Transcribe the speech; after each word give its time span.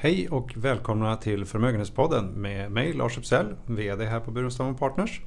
Hej 0.00 0.28
och 0.28 0.52
välkomna 0.56 1.16
till 1.16 1.44
Förmögenhetspodden 1.44 2.26
med 2.26 2.70
mig 2.70 2.92
Lars 2.92 3.18
Uppsell, 3.18 3.54
VD 3.66 4.04
här 4.04 4.20
på 4.20 4.30
Burenstam 4.30 4.76
Partners. 4.76 5.20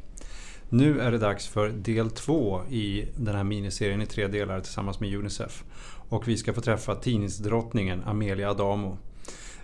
Nu 0.69 0.99
är 0.99 1.11
det 1.11 1.17
dags 1.17 1.47
för 1.47 1.69
del 1.69 2.09
två 2.09 2.61
i 2.69 3.05
den 3.15 3.35
här 3.35 3.43
miniserien 3.43 4.01
i 4.01 4.05
tre 4.05 4.27
delar 4.27 4.59
tillsammans 4.59 4.99
med 4.99 5.15
Unicef. 5.15 5.63
Och 6.09 6.27
vi 6.27 6.37
ska 6.37 6.53
få 6.53 6.61
träffa 6.61 6.95
tidningsdrottningen 6.95 8.03
Amelia 8.05 8.49
Adamo. 8.49 8.97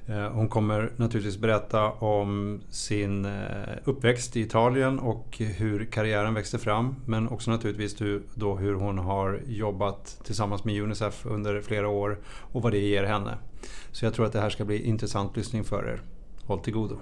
Eh, 0.07 0.29
hon 0.29 0.49
kommer 0.49 0.91
naturligtvis 0.96 1.38
berätta 1.38 1.92
om 1.92 2.62
sin 2.70 3.26
eh, 3.26 3.78
uppväxt 3.84 4.38
i 4.38 4.42
Italien 4.42 5.00
och 5.00 5.38
hur 5.38 5.86
karriären 5.86 6.34
växte 6.34 6.60
fram. 6.60 6.96
Men 7.05 7.28
också 7.28 7.52
naturligtvis 7.52 7.96
då 8.34 8.55
hur 8.55 8.74
hon 8.74 8.98
har 8.98 9.42
jobbat 9.48 10.21
tillsammans 10.24 10.64
med 10.64 10.82
Unicef 10.82 11.26
under 11.26 11.62
flera 11.62 11.89
år 11.89 12.20
och 12.26 12.62
vad 12.62 12.71
det 12.71 12.80
ger 12.80 13.04
henne. 13.04 13.38
Så 13.92 14.05
jag 14.05 14.14
tror 14.14 14.26
att 14.26 14.34
det 14.34 14.42
här 14.42 14.50
ska 14.50 14.66
bli 14.66 14.84
intressant 14.84 15.38
lyssning 15.38 15.64
för 15.64 15.88
er. 15.88 16.02
Håll 16.46 16.60
till 16.60 16.74
godo. 16.74 17.00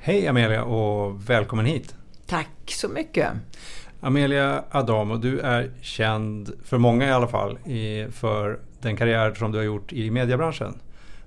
Hej 0.00 0.28
Amelia 0.28 0.64
och 0.64 1.30
välkommen 1.30 1.66
hit. 1.66 1.94
Tack 2.26 2.48
så 2.66 2.88
mycket. 2.88 3.28
Amelia 4.00 4.64
Adamo, 4.70 5.16
du 5.16 5.40
är 5.40 5.70
känd, 5.80 6.52
för 6.64 6.78
många 6.78 7.08
i 7.08 7.10
alla 7.10 7.28
fall, 7.28 7.58
för 8.10 8.60
den 8.80 8.96
karriär 8.96 9.34
som 9.34 9.52
du 9.52 9.58
har 9.58 9.64
gjort 9.64 9.92
i 9.92 10.10
mediebranschen. 10.10 10.74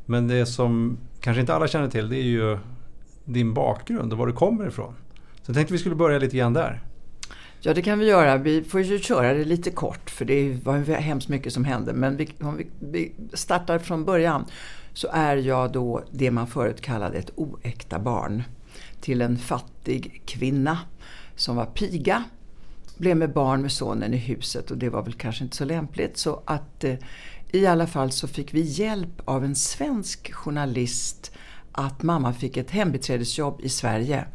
Men 0.05 0.27
det 0.27 0.45
som 0.45 0.98
kanske 1.21 1.41
inte 1.41 1.53
alla 1.53 1.67
känner 1.67 1.89
till 1.89 2.09
det 2.09 2.17
är 2.17 2.23
ju 2.23 2.57
din 3.25 3.53
bakgrund 3.53 4.13
och 4.13 4.20
var 4.20 4.27
du 4.27 4.34
kommer 4.34 4.67
ifrån. 4.67 4.93
Så 5.41 5.49
jag 5.49 5.55
tänkte 5.55 5.73
vi 5.73 5.79
skulle 5.79 5.95
börja 5.95 6.20
lite 6.20 6.38
grann 6.38 6.53
där. 6.53 6.82
Ja, 7.63 7.73
det 7.73 7.82
kan 7.82 7.99
vi 7.99 8.05
göra. 8.05 8.37
Vi 8.37 8.63
får 8.63 8.82
ju 8.82 8.99
köra 8.99 9.34
det 9.34 9.45
lite 9.45 9.71
kort 9.71 10.10
för 10.10 10.26
det 10.26 10.57
var 10.63 10.77
hemskt 10.99 11.29
mycket 11.29 11.54
som 11.54 11.65
hände. 11.65 11.93
Men 11.93 12.18
vi, 12.18 12.29
om 12.40 12.57
vi, 12.57 12.68
vi 12.79 13.12
startar 13.34 13.79
från 13.79 14.05
början 14.05 14.45
så 14.93 15.07
är 15.13 15.37
jag 15.37 15.71
då 15.71 16.04
det 16.12 16.32
man 16.32 16.48
förut 16.48 16.82
kallade 16.82 17.18
ett 17.18 17.32
oäkta 17.35 17.99
barn 17.99 18.43
till 19.01 19.21
en 19.21 19.38
fattig 19.38 20.21
kvinna 20.26 20.79
som 21.35 21.55
var 21.55 21.65
piga. 21.65 22.23
Blev 22.98 23.17
med 23.17 23.34
barn 23.34 23.62
med 23.62 23.71
sonen 23.71 24.13
i 24.13 24.17
huset 24.17 24.71
och 24.71 24.77
det 24.77 24.90
var 24.90 25.04
väl 25.04 25.13
kanske 25.13 25.43
inte 25.43 25.57
så 25.57 25.65
lämpligt. 25.65 26.17
Så 26.17 26.41
att 26.45 26.84
eh, 26.84 26.95
i 27.52 27.66
alla 27.66 27.88
fall 27.88 28.12
så 28.12 28.27
fick 28.27 28.54
vi 28.54 28.62
hjälp 28.62 29.21
av 29.26 29.46
en 29.46 29.55
svensk 29.55 30.34
journalist 30.34 31.32
att 31.71 32.04
mamma 32.04 32.34
fick 32.34 32.57
ett 32.57 32.71
hembiträdesjobb 32.71 33.62
i 33.62 33.70
Sverige. 33.70 34.26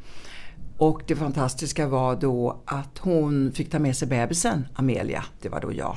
Och 0.79 1.03
det 1.07 1.17
fantastiska 1.17 1.89
var 1.89 2.17
då 2.17 2.63
att 2.65 2.99
hon 2.99 3.53
fick 3.53 3.71
ta 3.71 3.79
med 3.79 3.97
sig 3.97 4.09
bebisen, 4.09 4.67
Amelia, 4.75 5.25
det 5.41 5.49
var 5.49 5.61
då 5.61 5.73
jag. 5.73 5.97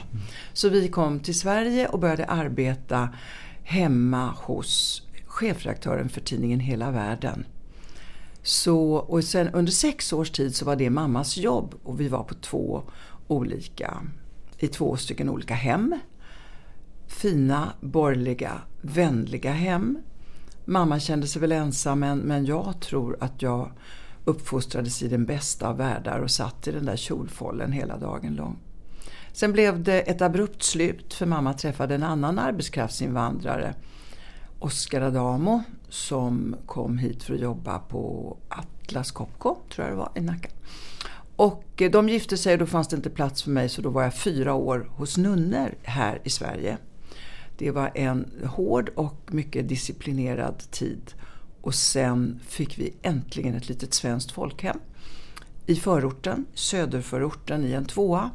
Så 0.53 0.69
vi 0.69 0.87
kom 0.87 1.19
till 1.19 1.39
Sverige 1.39 1.87
och 1.87 1.99
började 1.99 2.25
arbeta 2.25 3.09
hemma 3.63 4.33
hos 4.37 5.01
chefredaktören 5.25 6.09
för 6.09 6.21
tidningen 6.21 6.59
Hela 6.59 6.91
Världen. 6.91 7.45
Så, 8.43 8.93
och 8.93 9.23
sen 9.23 9.49
under 9.49 9.71
sex 9.71 10.13
års 10.13 10.31
tid 10.31 10.55
så 10.55 10.65
var 10.65 10.75
det 10.75 10.89
mammas 10.89 11.37
jobb 11.37 11.75
och 11.83 11.99
vi 12.01 12.07
var 12.07 12.23
på 12.23 12.33
två 12.33 12.83
olika, 13.27 13.97
i 14.57 14.67
två 14.67 14.97
stycken 14.97 15.29
olika 15.29 15.53
hem. 15.53 15.99
Fina, 17.09 17.73
borgerliga, 17.81 18.61
vänliga 18.81 19.51
hem. 19.51 19.97
Mamma 20.65 20.99
kände 20.99 21.27
sig 21.27 21.41
väl 21.41 21.51
ensam 21.51 21.99
men, 21.99 22.19
men 22.19 22.45
jag 22.45 22.79
tror 22.79 23.17
att 23.19 23.41
jag 23.41 23.71
uppfostrades 24.25 25.03
i 25.03 25.07
den 25.07 25.25
bästa 25.25 25.69
av 25.69 25.77
världar 25.77 26.19
och 26.19 26.31
satt 26.31 26.67
i 26.67 26.71
den 26.71 26.85
där 26.85 26.95
kjolfållen 26.95 27.71
hela 27.71 27.97
dagen 27.97 28.35
lång. 28.35 28.57
Sen 29.33 29.51
blev 29.51 29.83
det 29.83 30.01
ett 30.01 30.21
abrupt 30.21 30.63
slut 30.63 31.13
för 31.13 31.25
mamma 31.25 31.53
träffade 31.53 31.95
en 31.95 32.03
annan 32.03 32.39
arbetskraftsinvandrare 32.39 33.73
Oscar 34.59 35.01
Adamo 35.01 35.63
som 35.89 36.55
kom 36.65 36.97
hit 36.97 37.23
för 37.23 37.33
att 37.33 37.39
jobba 37.39 37.79
på 37.79 38.37
Atlas 38.49 39.11
Copco, 39.11 39.57
tror 39.69 39.87
jag 39.87 39.93
det 39.93 39.99
var, 39.99 40.11
i 40.15 40.21
Nacka. 40.21 40.49
Och 41.35 41.83
de 41.91 42.09
gifte 42.09 42.37
sig 42.37 42.53
och 42.53 42.59
då 42.59 42.65
fanns 42.65 42.87
det 42.87 42.95
inte 42.95 43.09
plats 43.09 43.43
för 43.43 43.51
mig 43.51 43.69
så 43.69 43.81
då 43.81 43.89
var 43.89 44.03
jag 44.03 44.13
fyra 44.13 44.53
år 44.53 44.89
hos 44.95 45.17
nunnor 45.17 45.75
här 45.83 46.21
i 46.23 46.29
Sverige. 46.29 46.77
Det 47.59 47.71
var 47.71 47.91
en 47.95 48.31
hård 48.45 48.89
och 48.95 49.15
mycket 49.27 49.69
disciplinerad 49.69 50.71
tid. 50.71 51.13
Och 51.61 51.75
sen 51.75 52.39
fick 52.47 52.79
vi 52.79 52.93
äntligen 53.01 53.55
ett 53.55 53.69
litet 53.69 53.93
svenskt 53.93 54.31
folkhem 54.31 54.79
i 55.65 55.75
förorten, 55.75 56.45
söderförorten 56.53 57.63
i 57.63 57.73
en 57.73 57.85
tvåa. 57.85 58.31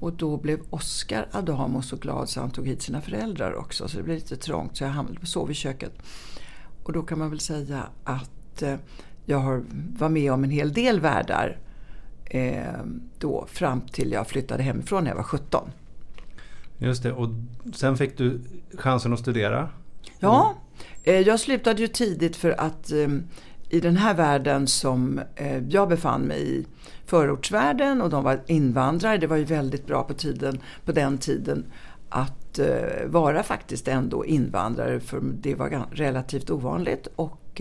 Och 0.00 0.12
då 0.12 0.36
blev 0.36 0.60
Oscar 0.70 1.28
Adamo 1.32 1.82
så 1.82 1.96
glad 1.96 2.28
så 2.28 2.40
han 2.40 2.50
tog 2.50 2.66
hit 2.66 2.82
sina 2.82 3.00
föräldrar 3.00 3.54
också. 3.54 3.88
Så 3.88 3.96
det 3.96 4.02
blev 4.02 4.16
lite 4.16 4.36
trångt 4.36 4.76
så 4.76 4.84
jag 4.84 5.28
sov 5.28 5.50
i 5.50 5.54
köket. 5.54 5.92
Och 6.82 6.92
då 6.92 7.02
kan 7.02 7.18
man 7.18 7.30
väl 7.30 7.40
säga 7.40 7.86
att 8.04 8.62
eh, 8.62 8.76
jag 9.24 9.38
har, 9.38 9.64
var 9.98 10.08
med 10.08 10.32
om 10.32 10.44
en 10.44 10.50
hel 10.50 10.72
del 10.72 11.00
världar 11.00 11.58
eh, 12.24 12.84
då 13.18 13.46
fram 13.48 13.80
till 13.80 14.12
jag 14.12 14.26
flyttade 14.26 14.62
hemifrån 14.62 15.04
när 15.04 15.10
jag 15.10 15.16
var 15.16 15.22
17. 15.22 15.70
Just 16.78 17.02
det, 17.02 17.12
och 17.12 17.28
sen 17.74 17.96
fick 17.96 18.18
du 18.18 18.40
chansen 18.78 19.12
att 19.12 19.18
studera? 19.18 19.68
Ja, 20.18 20.54
eh, 21.02 21.20
jag 21.20 21.40
slutade 21.40 21.82
ju 21.82 21.88
tidigt 21.88 22.36
för 22.36 22.60
att 22.60 22.92
eh, 22.92 23.08
i 23.68 23.80
den 23.80 23.96
här 23.96 24.14
världen 24.14 24.66
som 24.66 25.20
eh, 25.36 25.68
jag 25.68 25.88
befann 25.88 26.22
mig 26.22 26.58
i, 26.58 26.66
förortsvärlden 27.06 28.02
och 28.02 28.10
de 28.10 28.24
var 28.24 28.40
invandrare, 28.46 29.18
det 29.18 29.26
var 29.26 29.36
ju 29.36 29.44
väldigt 29.44 29.86
bra 29.86 30.02
på, 30.02 30.14
tiden, 30.14 30.60
på 30.84 30.92
den 30.92 31.18
tiden 31.18 31.64
att 32.08 32.60
vara 33.06 33.42
faktiskt 33.42 33.88
ändå 33.88 34.24
invandrare 34.26 35.00
för 35.00 35.20
det 35.20 35.54
var 35.54 35.86
relativt 35.90 36.50
ovanligt 36.50 37.08
och 37.16 37.60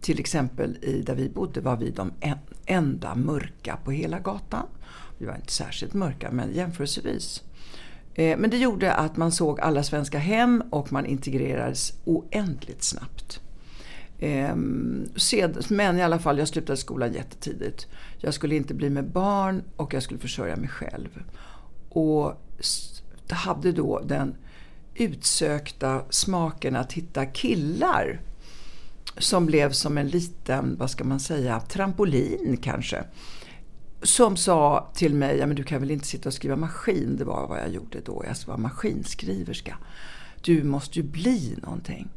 till 0.00 0.20
exempel 0.20 0.76
i, 0.82 1.02
där 1.02 1.14
vi 1.14 1.28
bodde 1.28 1.60
var 1.60 1.76
vi 1.76 1.90
de 1.90 2.12
enda 2.66 3.14
mörka 3.14 3.78
på 3.84 3.90
hela 3.90 4.18
gatan. 4.18 4.66
Vi 5.18 5.26
var 5.26 5.34
inte 5.34 5.52
särskilt 5.52 5.94
mörka 5.94 6.30
men 6.30 6.52
jämförelsevis. 6.52 7.42
Eh, 8.14 8.38
men 8.38 8.50
det 8.50 8.58
gjorde 8.58 8.94
att 8.94 9.16
man 9.16 9.32
såg 9.32 9.60
alla 9.60 9.82
svenska 9.82 10.18
hem 10.18 10.62
och 10.70 10.92
man 10.92 11.06
integrerades 11.06 11.92
oändligt 12.04 12.82
snabbt. 12.82 13.40
Ehm, 14.20 15.08
men 15.68 15.98
i 15.98 16.02
alla 16.02 16.18
fall, 16.18 16.38
jag 16.38 16.48
slutade 16.48 16.76
skolan 16.76 17.12
jättetidigt. 17.12 17.86
Jag 18.18 18.34
skulle 18.34 18.56
inte 18.56 18.74
bli 18.74 18.90
med 18.90 19.04
barn 19.04 19.62
och 19.76 19.94
jag 19.94 20.02
skulle 20.02 20.20
försörja 20.20 20.56
mig 20.56 20.68
själv. 20.68 21.22
Och 21.88 22.42
hade 23.30 23.72
då 23.72 24.00
den 24.06 24.34
utsökta 24.94 26.02
smaken 26.10 26.76
att 26.76 26.92
hitta 26.92 27.26
killar 27.26 28.20
som 29.18 29.46
blev 29.46 29.72
som 29.72 29.98
en 29.98 30.08
liten, 30.08 30.76
vad 30.78 30.90
ska 30.90 31.04
man 31.04 31.20
säga, 31.20 31.60
trampolin 31.60 32.58
kanske. 32.62 33.04
Som 34.02 34.36
sa 34.36 34.90
till 34.94 35.14
mig, 35.14 35.38
ja 35.38 35.46
men 35.46 35.56
du 35.56 35.62
kan 35.62 35.80
väl 35.80 35.90
inte 35.90 36.06
sitta 36.06 36.28
och 36.28 36.34
skriva 36.34 36.56
maskin, 36.56 37.16
det 37.16 37.24
var 37.24 37.46
vad 37.46 37.60
jag 37.60 37.70
gjorde 37.70 38.00
då. 38.00 38.24
Jag 38.26 38.36
var 38.46 38.56
maskinskriverska. 38.58 39.78
Du 40.40 40.64
måste 40.64 40.98
ju 40.98 41.02
bli 41.02 41.58
någonting. 41.62 42.08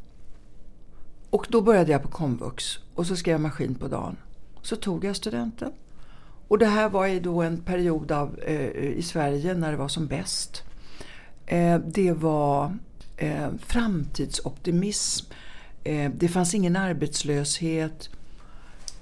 Och 1.30 1.46
då 1.50 1.60
började 1.60 1.92
jag 1.92 2.02
på 2.02 2.08
komvux 2.08 2.64
och 2.94 3.06
så 3.06 3.16
skrev 3.16 3.32
jag 3.32 3.40
maskin 3.40 3.74
på 3.74 3.88
dagen. 3.88 4.16
Så 4.62 4.76
tog 4.76 5.04
jag 5.04 5.16
studenten. 5.16 5.72
Och 6.48 6.58
det 6.58 6.66
här 6.66 6.88
var 6.88 7.06
ju 7.06 7.20
då 7.20 7.42
en 7.42 7.60
period 7.60 8.12
av, 8.12 8.38
eh, 8.38 8.68
i 8.76 9.02
Sverige 9.02 9.54
när 9.54 9.70
det 9.70 9.76
var 9.76 9.88
som 9.88 10.06
bäst. 10.06 10.62
Eh, 11.46 11.78
det 11.78 12.12
var 12.12 12.76
eh, 13.16 13.48
framtidsoptimism. 13.58 15.32
Eh, 15.84 16.10
det 16.14 16.28
fanns 16.28 16.54
ingen 16.54 16.76
arbetslöshet. 16.76 18.10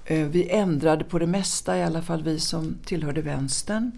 Eh, 0.05 0.27
vi 0.27 0.49
ändrade 0.49 1.03
på 1.03 1.19
det 1.19 1.27
mesta, 1.27 1.77
i 1.77 1.83
alla 1.83 2.01
fall 2.01 2.23
vi 2.23 2.39
som 2.39 2.77
tillhörde 2.85 3.21
vänstern, 3.21 3.91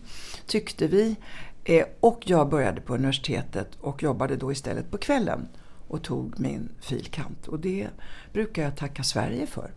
tyckte 0.46 0.88
vi. 0.88 1.16
Eh, 1.64 1.86
och 2.00 2.24
jag 2.26 2.50
började 2.50 2.82
på 2.82 2.96
universitetet 2.96 3.68
och 3.82 4.04
jobbade 4.04 4.36
då 4.36 4.52
istället 4.52 4.92
på 4.92 4.98
kvällen 4.98 5.48
och 5.88 6.04
tog 6.04 6.40
min 6.40 6.70
filkant. 6.82 7.48
Och 7.48 7.60
det 7.60 7.88
brukar 8.34 8.64
jag 8.64 8.76
tacka 8.76 9.04
Sverige 9.04 9.48
för. 9.48 9.72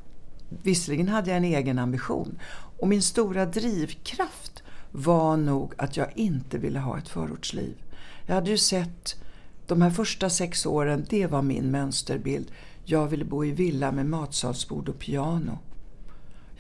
Visserligen 0.63 1.09
hade 1.09 1.31
jag 1.31 1.37
en 1.37 1.45
egen 1.45 1.79
ambition 1.79 2.39
och 2.79 2.89
min 2.89 3.03
stora 3.03 3.47
drivkraft 3.47 4.63
var 4.91 5.37
nog 5.37 5.73
att 5.77 5.97
jag 5.97 6.09
inte 6.15 6.59
ville 6.59 6.79
ha 6.79 6.99
ett 6.99 7.09
förortsliv. 7.09 7.83
Jag 8.27 8.35
hade 8.35 8.51
ju 8.51 8.59
sett 8.59 9.23
de 9.67 9.83
här 9.83 9.91
första 9.91 10.31
sex 10.31 10.67
åren, 10.67 11.07
det 11.09 11.27
var 11.27 11.43
min 11.43 11.71
mönsterbild. 11.71 12.53
Jag 12.85 13.07
ville 13.07 13.25
bo 13.25 13.45
i 13.45 13.51
villa 13.51 13.93
med 13.93 14.07
matsalsbord 14.07 14.89
och 14.89 14.99
piano. 14.99 15.59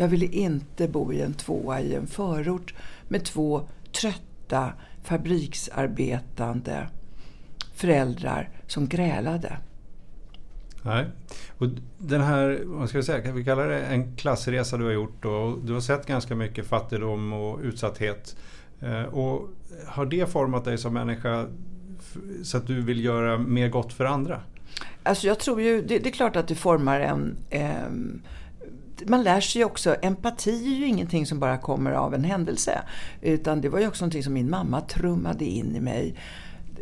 Jag 0.00 0.08
ville 0.08 0.26
inte 0.26 0.88
bo 0.88 1.12
i 1.12 1.20
en 1.20 1.34
tvåa 1.34 1.80
i 1.80 1.94
en 1.94 2.06
förort 2.06 2.74
med 3.08 3.24
två 3.24 3.68
trötta 4.00 4.72
fabriksarbetande 5.02 6.88
föräldrar 7.74 8.48
som 8.66 8.88
grälade. 8.88 9.58
Nej. 10.82 11.06
Och 11.58 11.66
den 11.98 12.20
här, 12.20 12.60
vad 12.64 12.88
ska 12.88 12.98
vi 12.98 13.04
säga, 13.04 13.22
kan 13.22 13.34
vi 13.34 13.44
kalla 13.44 13.62
det 13.62 13.80
en 13.80 14.16
klassresa 14.16 14.76
du 14.76 14.84
har 14.84 14.92
gjort 14.92 15.24
och 15.24 15.58
du 15.64 15.72
har 15.72 15.80
sett 15.80 16.06
ganska 16.06 16.34
mycket 16.34 16.66
fattigdom 16.66 17.32
och 17.32 17.60
utsatthet. 17.62 18.36
Eh, 18.80 19.02
och 19.02 19.48
har 19.86 20.06
det 20.06 20.30
format 20.30 20.64
dig 20.64 20.78
som 20.78 20.94
människa 20.94 21.46
så 22.42 22.56
att 22.56 22.66
du 22.66 22.80
vill 22.80 23.04
göra 23.04 23.38
mer 23.38 23.68
gott 23.68 23.92
för 23.92 24.04
andra? 24.04 24.40
Alltså 25.02 25.26
jag 25.26 25.38
tror 25.38 25.62
ju, 25.62 25.82
det, 25.82 25.98
det 25.98 26.08
är 26.08 26.12
klart 26.12 26.36
att 26.36 26.48
det 26.48 26.54
formar 26.54 27.00
en 27.00 27.36
man 29.06 29.22
lär 29.22 29.40
sig 29.40 29.64
också, 29.64 29.96
empati 30.02 30.74
är 30.74 30.78
ju 30.78 30.86
ingenting 30.86 31.26
som 31.26 31.40
bara 31.40 31.58
kommer 31.58 31.92
av 31.92 32.14
en 32.14 32.24
händelse. 32.24 32.82
Utan 33.20 33.60
det 33.60 33.68
var 33.68 33.80
ju 33.80 33.88
också 33.88 34.04
någonting 34.04 34.24
som 34.24 34.32
min 34.32 34.50
mamma 34.50 34.80
trummade 34.80 35.44
in 35.44 35.76
i 35.76 35.80
mig. 35.80 36.14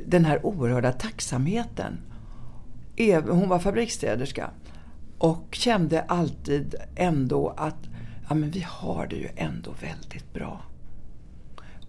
Den 0.06 0.24
här 0.24 0.46
oerhörda 0.46 0.92
tacksamheten. 0.92 1.98
Hon 3.28 3.48
var 3.48 3.58
fabriksstäderska 3.58 4.50
och 5.18 5.48
kände 5.52 6.02
alltid 6.02 6.74
ändå 6.96 7.54
att 7.56 7.88
ja, 8.28 8.34
men 8.34 8.50
vi 8.50 8.66
har 8.68 9.06
det 9.06 9.16
ju 9.16 9.28
ändå 9.36 9.70
väldigt 9.80 10.32
bra. 10.32 10.62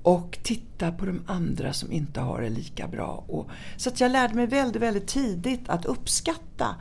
Och 0.04 0.40
titta 0.44 0.92
på 0.92 1.06
de 1.06 1.24
andra 1.28 1.74
som 1.74 1.92
inte 1.92 2.20
har 2.20 2.42
det 2.42 2.50
lika 2.50 2.88
bra. 2.88 3.24
Och, 3.28 3.50
så 3.78 3.90
att 3.90 4.00
jag 4.00 4.12
lärde 4.12 4.34
mig 4.34 4.48
väldigt, 4.48 4.82
väldigt 4.82 5.08
tidigt 5.08 5.70
att 5.70 5.86
uppskatta 5.86 6.76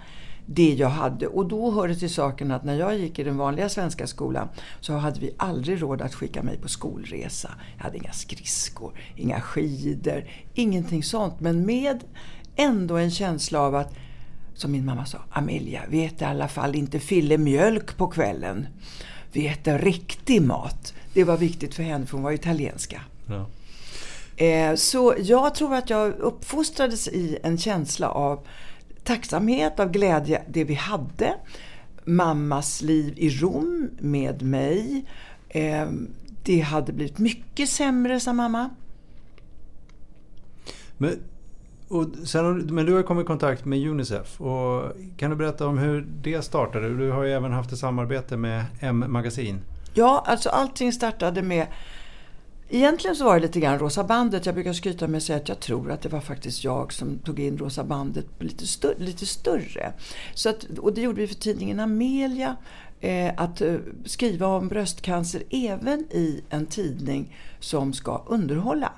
det 0.50 0.74
jag 0.74 0.88
hade. 0.88 1.26
Och 1.26 1.48
då 1.48 1.70
hörde 1.70 1.96
till 1.96 2.14
saken 2.14 2.50
att 2.50 2.64
när 2.64 2.74
jag 2.74 2.98
gick 2.98 3.18
i 3.18 3.24
den 3.24 3.36
vanliga 3.36 3.68
svenska 3.68 4.06
skolan 4.06 4.48
så 4.80 4.92
hade 4.92 5.20
vi 5.20 5.34
aldrig 5.36 5.82
råd 5.82 6.02
att 6.02 6.14
skicka 6.14 6.42
mig 6.42 6.58
på 6.58 6.68
skolresa. 6.68 7.50
Jag 7.76 7.84
hade 7.84 7.96
inga 7.96 8.12
skridskor, 8.12 8.92
inga 9.16 9.40
skidor, 9.40 10.24
ingenting 10.54 11.02
sånt. 11.02 11.40
Men 11.40 11.66
med 11.66 12.04
ändå 12.56 12.96
en 12.96 13.10
känsla 13.10 13.60
av 13.60 13.74
att, 13.74 13.94
som 14.54 14.72
min 14.72 14.84
mamma 14.84 15.06
sa, 15.06 15.18
Amelia, 15.30 15.82
vi 15.88 16.04
äter 16.04 16.28
i 16.28 16.30
alla 16.30 16.48
fall 16.48 16.74
inte 16.74 16.98
fillemjölk 16.98 17.96
på 17.96 18.06
kvällen. 18.06 18.66
Vi 19.32 19.46
äter 19.46 19.78
riktig 19.78 20.42
mat. 20.42 20.94
Det 21.14 21.24
var 21.24 21.36
viktigt 21.36 21.74
för 21.74 21.82
henne 21.82 22.06
för 22.06 22.12
hon 22.12 22.22
var 22.22 22.32
italienska. 22.32 23.00
Ja. 23.26 23.46
Eh, 24.44 24.74
så 24.74 25.14
jag 25.18 25.54
tror 25.54 25.74
att 25.74 25.90
jag 25.90 26.18
uppfostrades 26.18 27.08
i 27.08 27.38
en 27.42 27.58
känsla 27.58 28.10
av 28.10 28.46
tacksamhet, 29.08 29.80
av 29.80 29.90
glädje, 29.90 30.42
det 30.48 30.64
vi 30.64 30.74
hade. 30.74 31.34
Mammas 32.04 32.82
liv 32.82 33.14
i 33.16 33.30
Rom 33.30 33.90
med 33.98 34.42
mig. 34.42 35.04
Eh, 35.48 35.88
det 36.42 36.60
hade 36.60 36.92
blivit 36.92 37.18
mycket 37.18 37.68
sämre, 37.68 38.20
sa 38.20 38.32
mamma. 38.32 38.70
Men, 40.96 41.18
och 41.88 42.06
sen, 42.24 42.74
men 42.74 42.86
du 42.86 42.94
har 42.94 43.02
kommit 43.02 43.24
i 43.24 43.26
kontakt 43.26 43.64
med 43.64 43.88
Unicef. 43.88 44.40
Och 44.40 44.92
kan 45.16 45.30
du 45.30 45.36
berätta 45.36 45.66
om 45.66 45.78
hur 45.78 46.06
det 46.22 46.42
startade? 46.42 46.96
Du 46.96 47.10
har 47.10 47.24
ju 47.24 47.32
även 47.32 47.52
haft 47.52 47.72
ett 47.72 47.78
samarbete 47.78 48.36
med 48.36 48.64
M-magasin. 48.80 49.60
Ja, 49.94 50.24
alltså 50.26 50.48
allting 50.48 50.92
startade 50.92 51.42
med 51.42 51.66
Egentligen 52.70 53.16
så 53.16 53.24
var 53.24 53.34
det 53.34 53.40
lite 53.40 53.60
grann 53.60 53.78
Rosa 53.78 54.04
bandet. 54.04 54.46
Jag 54.46 54.54
brukar 54.54 54.72
skryta 54.72 55.08
med 55.08 55.18
att 55.18 55.22
säga 55.22 55.36
att 55.36 55.48
jag 55.48 55.60
tror 55.60 55.90
att 55.90 56.02
det 56.02 56.08
var 56.08 56.20
faktiskt 56.20 56.64
jag 56.64 56.92
som 56.92 57.18
tog 57.18 57.40
in 57.40 57.58
Rosa 57.58 57.84
bandet 57.84 58.26
lite, 58.38 58.66
större. 58.66 58.94
Lite 58.98 59.26
större. 59.26 59.92
Så 60.34 60.48
att, 60.48 60.64
och 60.78 60.94
det 60.94 61.00
gjorde 61.00 61.20
vi 61.20 61.26
för 61.26 61.34
tidningen 61.34 61.80
Amelia. 61.80 62.56
Eh, 63.00 63.32
att 63.36 63.60
eh, 63.60 63.74
skriva 64.04 64.46
om 64.46 64.68
bröstcancer 64.68 65.42
även 65.50 66.00
i 66.00 66.44
en 66.50 66.66
tidning 66.66 67.36
som 67.60 67.92
ska 67.92 68.24
underhålla. 68.26 68.92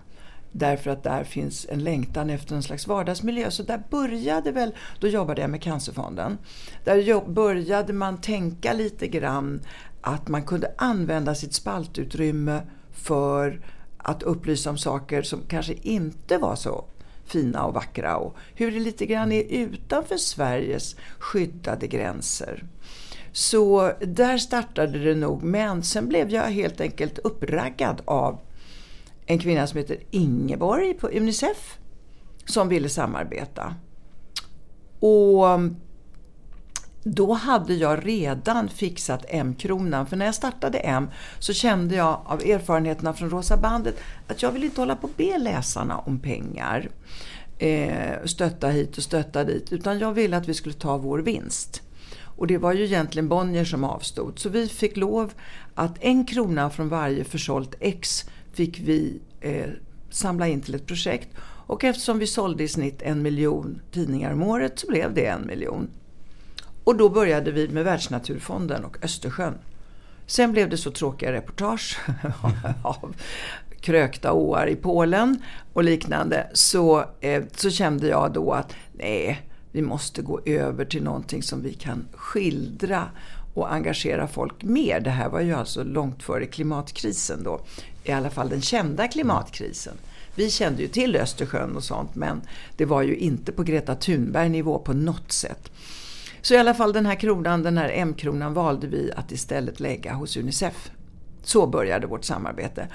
Därför 0.52 0.90
att 0.90 1.02
där 1.02 1.24
finns 1.24 1.66
en 1.68 1.84
längtan 1.84 2.30
efter 2.30 2.54
en 2.54 2.62
slags 2.62 2.86
vardagsmiljö. 2.86 3.50
Så 3.50 3.62
där 3.62 3.82
började 3.90 4.52
väl, 4.52 4.74
då 5.00 5.08
jobbade 5.08 5.40
jag 5.40 5.50
med 5.50 5.62
Cancerfonden. 5.62 6.38
Där 6.84 7.28
började 7.30 7.92
man 7.92 8.20
tänka 8.20 8.72
lite 8.72 9.06
grann 9.06 9.60
att 10.00 10.28
man 10.28 10.42
kunde 10.42 10.74
använda 10.78 11.34
sitt 11.34 11.54
spaltutrymme 11.54 12.60
för 13.02 13.60
att 13.96 14.22
upplysa 14.22 14.70
om 14.70 14.78
saker 14.78 15.22
som 15.22 15.40
kanske 15.48 15.74
inte 15.82 16.38
var 16.38 16.56
så 16.56 16.84
fina 17.24 17.64
och 17.64 17.74
vackra 17.74 18.16
och 18.16 18.36
hur 18.54 18.70
det 18.70 18.80
lite 18.80 19.06
grann 19.06 19.32
är 19.32 19.42
utanför 19.42 20.16
Sveriges 20.16 20.96
skyddade 21.18 21.86
gränser. 21.86 22.64
Så 23.32 23.92
där 24.00 24.38
startade 24.38 24.98
det 24.98 25.14
nog, 25.14 25.42
men 25.42 25.82
sen 25.82 26.08
blev 26.08 26.30
jag 26.30 26.42
helt 26.42 26.80
enkelt 26.80 27.18
uppraggad 27.18 28.02
av 28.04 28.38
en 29.26 29.38
kvinna 29.38 29.66
som 29.66 29.78
heter 29.78 29.98
Ingeborg 30.10 30.94
på 30.94 31.08
Unicef 31.08 31.78
som 32.44 32.68
ville 32.68 32.88
samarbeta. 32.88 33.74
Och 35.00 35.46
då 37.02 37.32
hade 37.32 37.74
jag 37.74 38.06
redan 38.06 38.68
fixat 38.68 39.24
M-kronan. 39.28 40.06
För 40.06 40.16
när 40.16 40.26
jag 40.26 40.34
startade 40.34 40.78
M 40.78 41.10
så 41.38 41.52
kände 41.52 41.94
jag 41.94 42.20
av 42.24 42.40
erfarenheterna 42.40 43.14
från 43.14 43.30
Rosa 43.30 43.56
bandet 43.56 44.00
att 44.28 44.42
jag 44.42 44.52
vill 44.52 44.64
inte 44.64 44.80
hålla 44.80 44.96
på 44.96 45.06
och 45.06 45.12
be 45.16 45.38
läsarna 45.38 45.98
om 45.98 46.18
pengar. 46.18 46.88
Eh, 47.58 48.24
stötta 48.24 48.68
hit 48.68 48.96
och 48.96 49.02
stötta 49.02 49.44
dit. 49.44 49.72
Utan 49.72 49.98
jag 49.98 50.12
ville 50.12 50.36
att 50.36 50.48
vi 50.48 50.54
skulle 50.54 50.74
ta 50.74 50.96
vår 50.96 51.18
vinst. 51.18 51.82
Och 52.22 52.46
det 52.46 52.58
var 52.58 52.72
ju 52.72 52.84
egentligen 52.84 53.28
Bonnier 53.28 53.64
som 53.64 53.84
avstod. 53.84 54.38
Så 54.38 54.48
vi 54.48 54.68
fick 54.68 54.96
lov 54.96 55.32
att 55.74 55.96
en 56.00 56.26
krona 56.26 56.70
från 56.70 56.88
varje 56.88 57.24
försålt 57.24 57.74
X 57.80 58.24
fick 58.52 58.80
vi 58.80 59.20
eh, 59.40 59.70
samla 60.10 60.48
in 60.48 60.60
till 60.60 60.74
ett 60.74 60.86
projekt. 60.86 61.28
Och 61.66 61.84
eftersom 61.84 62.18
vi 62.18 62.26
sålde 62.26 62.62
i 62.64 62.68
snitt 62.68 63.02
en 63.02 63.22
miljon 63.22 63.80
tidningar 63.92 64.32
om 64.32 64.42
året 64.42 64.78
så 64.78 64.86
blev 64.86 65.14
det 65.14 65.26
en 65.26 65.46
miljon. 65.46 65.88
Och 66.90 66.96
då 66.96 67.08
började 67.08 67.50
vi 67.50 67.68
med 67.68 67.84
Världsnaturfonden 67.84 68.84
och 68.84 69.04
Östersjön. 69.04 69.54
Sen 70.26 70.52
blev 70.52 70.68
det 70.68 70.76
så 70.76 70.90
tråkiga 70.90 71.32
reportage 71.32 71.98
av 72.82 73.16
krökta 73.80 74.32
åar 74.32 74.66
i 74.66 74.76
Polen 74.76 75.42
och 75.72 75.84
liknande. 75.84 76.50
Så, 76.52 77.04
eh, 77.20 77.42
så 77.56 77.70
kände 77.70 78.08
jag 78.08 78.32
då 78.32 78.52
att 78.52 78.74
nej, 78.92 79.42
vi 79.72 79.82
måste 79.82 80.22
gå 80.22 80.40
över 80.44 80.84
till 80.84 81.02
någonting 81.02 81.42
som 81.42 81.62
vi 81.62 81.72
kan 81.72 82.08
skildra 82.12 83.04
och 83.54 83.72
engagera 83.72 84.28
folk 84.28 84.62
mer. 84.62 85.00
Det 85.00 85.10
här 85.10 85.28
var 85.28 85.40
ju 85.40 85.54
alltså 85.54 85.84
långt 85.84 86.22
före 86.22 86.46
klimatkrisen 86.46 87.42
då. 87.42 87.60
I 88.04 88.12
alla 88.12 88.30
fall 88.30 88.48
den 88.48 88.62
kända 88.62 89.08
klimatkrisen. 89.08 89.94
Vi 90.34 90.50
kände 90.50 90.82
ju 90.82 90.88
till 90.88 91.16
Östersjön 91.16 91.76
och 91.76 91.84
sånt 91.84 92.14
men 92.14 92.40
det 92.76 92.84
var 92.84 93.02
ju 93.02 93.16
inte 93.16 93.52
på 93.52 93.62
Greta 93.62 93.94
Thunberg 93.94 94.48
nivå 94.48 94.78
på 94.78 94.92
något 94.92 95.32
sätt. 95.32 95.70
Så 96.42 96.54
i 96.54 96.58
alla 96.58 96.74
fall 96.74 96.92
den 96.92 97.06
här 97.06 97.14
kronan, 97.14 97.62
den 97.62 97.78
här 97.78 97.90
M-kronan 97.94 98.54
valde 98.54 98.86
vi 98.86 99.12
att 99.16 99.32
istället 99.32 99.80
lägga 99.80 100.14
hos 100.14 100.36
Unicef. 100.36 100.90
Så 101.42 101.66
började 101.66 102.06
vårt 102.06 102.24
samarbete. 102.24 102.88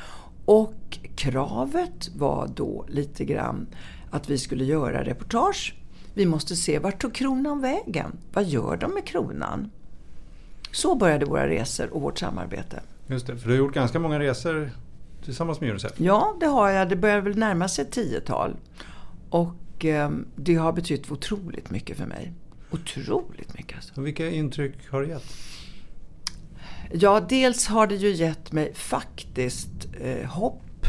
Och 0.46 1.00
kravet 1.16 2.10
var 2.16 2.48
då 2.56 2.86
lite 2.88 3.26
grann 3.26 3.68
att 4.12 4.30
vi 4.30 4.38
skulle 4.38 4.66
göra 4.66 5.04
reportage. 5.04 5.76
Vi 6.14 6.26
måste 6.26 6.56
se 6.56 6.80
vart 6.80 7.02
tog 7.02 7.14
kronan 7.14 7.62
vägen? 7.62 8.12
Vad 8.34 8.44
gör 8.44 8.78
de 8.78 8.94
med 8.94 9.06
kronan? 9.06 9.72
Så 10.72 10.96
började 10.96 11.26
våra 11.26 11.48
resor 11.48 11.94
och 11.94 12.02
vårt 12.02 12.20
samarbete. 12.20 12.82
Just 13.08 13.28
det, 13.28 13.38
för 13.38 13.48
du 13.48 13.54
har 13.54 13.60
gjort 13.60 13.74
ganska 13.74 14.00
många 14.00 14.20
resor 14.20 14.72
tillsammans 15.24 15.62
med 15.62 15.70
Unicef. 15.70 15.92
Ja, 15.98 16.36
det 16.40 16.46
har 16.46 16.70
jag. 16.70 16.90
Det 16.90 16.96
börjar 16.96 17.22
väl 17.22 17.38
närma 17.38 17.68
sig 17.68 17.86
ett 17.86 17.92
tiotal. 17.92 18.56
Och 19.30 19.86
eh, 19.86 20.10
det 20.36 20.56
har 20.56 20.74
betytt 20.74 21.12
otroligt 21.12 21.70
mycket 21.70 21.98
för 21.98 22.06
mig. 22.06 22.34
Otroligt 22.76 23.54
mycket. 23.54 23.76
Alltså. 23.76 23.94
Och 23.96 24.08
vilka 24.08 24.30
intryck 24.30 24.90
har 24.90 25.02
det 25.02 25.08
gett? 25.08 25.24
Ja, 26.94 27.20
dels 27.30 27.68
har 27.68 27.88
det 27.88 27.96
ju 27.96 28.10
gett 28.10 28.52
mig 28.52 28.74
faktiskt 28.74 29.88
eh, 30.02 30.28
hopp. 30.28 30.86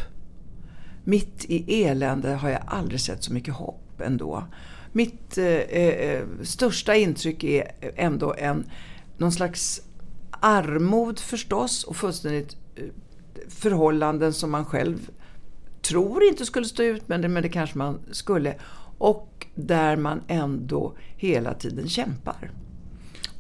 Mitt 1.05 1.45
i 1.45 1.85
elände 1.85 2.35
har 2.35 2.49
jag 2.49 2.63
aldrig 2.67 3.01
sett 3.01 3.25
så 3.25 3.33
mycket 3.33 3.55
hopp 3.55 4.01
ändå. 4.01 4.45
Mitt 4.93 5.39
eh, 5.39 5.47
eh, 5.47 6.25
största 6.43 6.97
intryck 6.97 7.45
är 7.45 7.73
ändå 7.97 8.35
en, 8.39 8.71
någon 9.17 9.33
slags 9.33 9.83
armod 10.31 11.19
förstås 11.19 11.85
och 11.85 11.97
fullständigt 11.97 12.57
eh, 12.77 12.85
förhållanden 13.49 14.33
som 14.33 14.51
man 14.51 14.65
själv 14.65 15.11
tror 15.83 16.25
inte 16.25 16.47
skulle 16.47 16.67
stå 16.67 16.83
ut 16.83 17.09
med 17.09 17.31
men 17.31 17.43
det 17.43 17.49
kanske 17.49 17.79
man 17.79 18.01
skulle. 18.11 18.55
Och 18.99 19.47
där 19.55 19.97
man 19.97 20.21
ändå 20.29 20.95
hela 21.17 21.55
tiden 21.55 21.89
kämpar. 21.89 22.51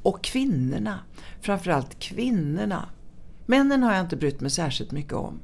Och 0.03 0.25
kvinnorna, 0.25 0.99
framförallt 1.41 1.99
kvinnorna. 1.99 2.89
Männen 3.47 3.83
har 3.83 3.93
jag 3.93 4.01
inte 4.01 4.17
brytt 4.17 4.41
mig 4.41 4.51
särskilt 4.51 4.93
mycket 4.93 5.13
om. 5.13 5.41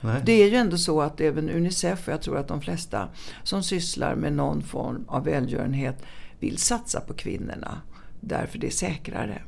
Nej. 0.00 0.22
Det 0.26 0.32
är 0.32 0.50
ju 0.50 0.56
ändå 0.56 0.78
så 0.78 1.00
att 1.00 1.20
även 1.20 1.50
Unicef 1.50 2.08
och 2.08 2.12
jag 2.12 2.22
tror 2.22 2.38
att 2.38 2.48
de 2.48 2.60
flesta 2.60 3.08
som 3.42 3.62
sysslar 3.62 4.14
med 4.14 4.32
någon 4.32 4.62
form 4.62 5.04
av 5.08 5.24
välgörenhet 5.24 6.02
vill 6.40 6.58
satsa 6.58 7.00
på 7.00 7.14
kvinnorna. 7.14 7.80
Därför 8.20 8.58
det 8.58 8.66
är 8.66 8.70
säkrare. 8.70 9.42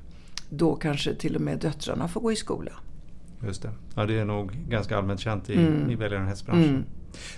Då 0.50 0.76
kanske 0.76 1.14
till 1.14 1.36
och 1.36 1.42
med 1.42 1.58
döttrarna 1.58 2.08
får 2.08 2.20
gå 2.20 2.32
i 2.32 2.36
skola. 2.36 2.72
Just 3.46 3.62
det. 3.62 3.70
Ja, 3.94 4.06
det 4.06 4.18
är 4.18 4.24
nog 4.24 4.52
ganska 4.68 4.98
allmänt 4.98 5.20
känt 5.20 5.50
i, 5.50 5.54
mm. 5.54 5.90
i 5.90 5.94
välgörenhetsbranschen. 5.94 6.68
Mm. 6.68 6.84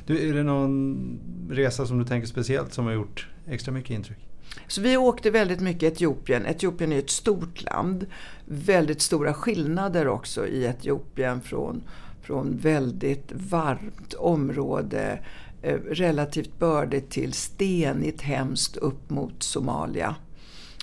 Du, 0.07 0.29
är 0.29 0.35
det 0.35 0.43
någon 0.43 1.21
resa 1.50 1.87
som 1.87 1.99
du 1.99 2.05
tänker 2.05 2.29
speciellt 2.29 2.73
som 2.73 2.85
har 2.85 2.93
gjort 2.93 3.29
extra 3.47 3.73
mycket 3.73 3.91
intryck? 3.91 4.19
Så 4.67 4.81
vi 4.81 4.97
åkte 4.97 5.31
väldigt 5.31 5.61
mycket 5.61 5.93
Etiopien. 5.93 6.47
Etiopien 6.47 6.93
är 6.93 6.99
ett 6.99 7.11
stort 7.11 7.62
land. 7.62 8.07
Väldigt 8.47 9.00
stora 9.00 9.35
skillnader 9.35 10.09
också 10.09 10.47
i 10.47 10.64
Etiopien 10.64 11.41
från, 11.41 11.83
från 12.23 12.57
väldigt 12.57 13.33
varmt 13.33 14.14
område, 14.14 15.19
eh, 15.62 15.79
relativt 15.91 16.59
bördigt 16.59 17.11
till 17.11 17.33
stenigt 17.33 18.23
hemskt 18.23 18.76
upp 18.76 19.11
mot 19.11 19.43
Somalia. 19.43 20.14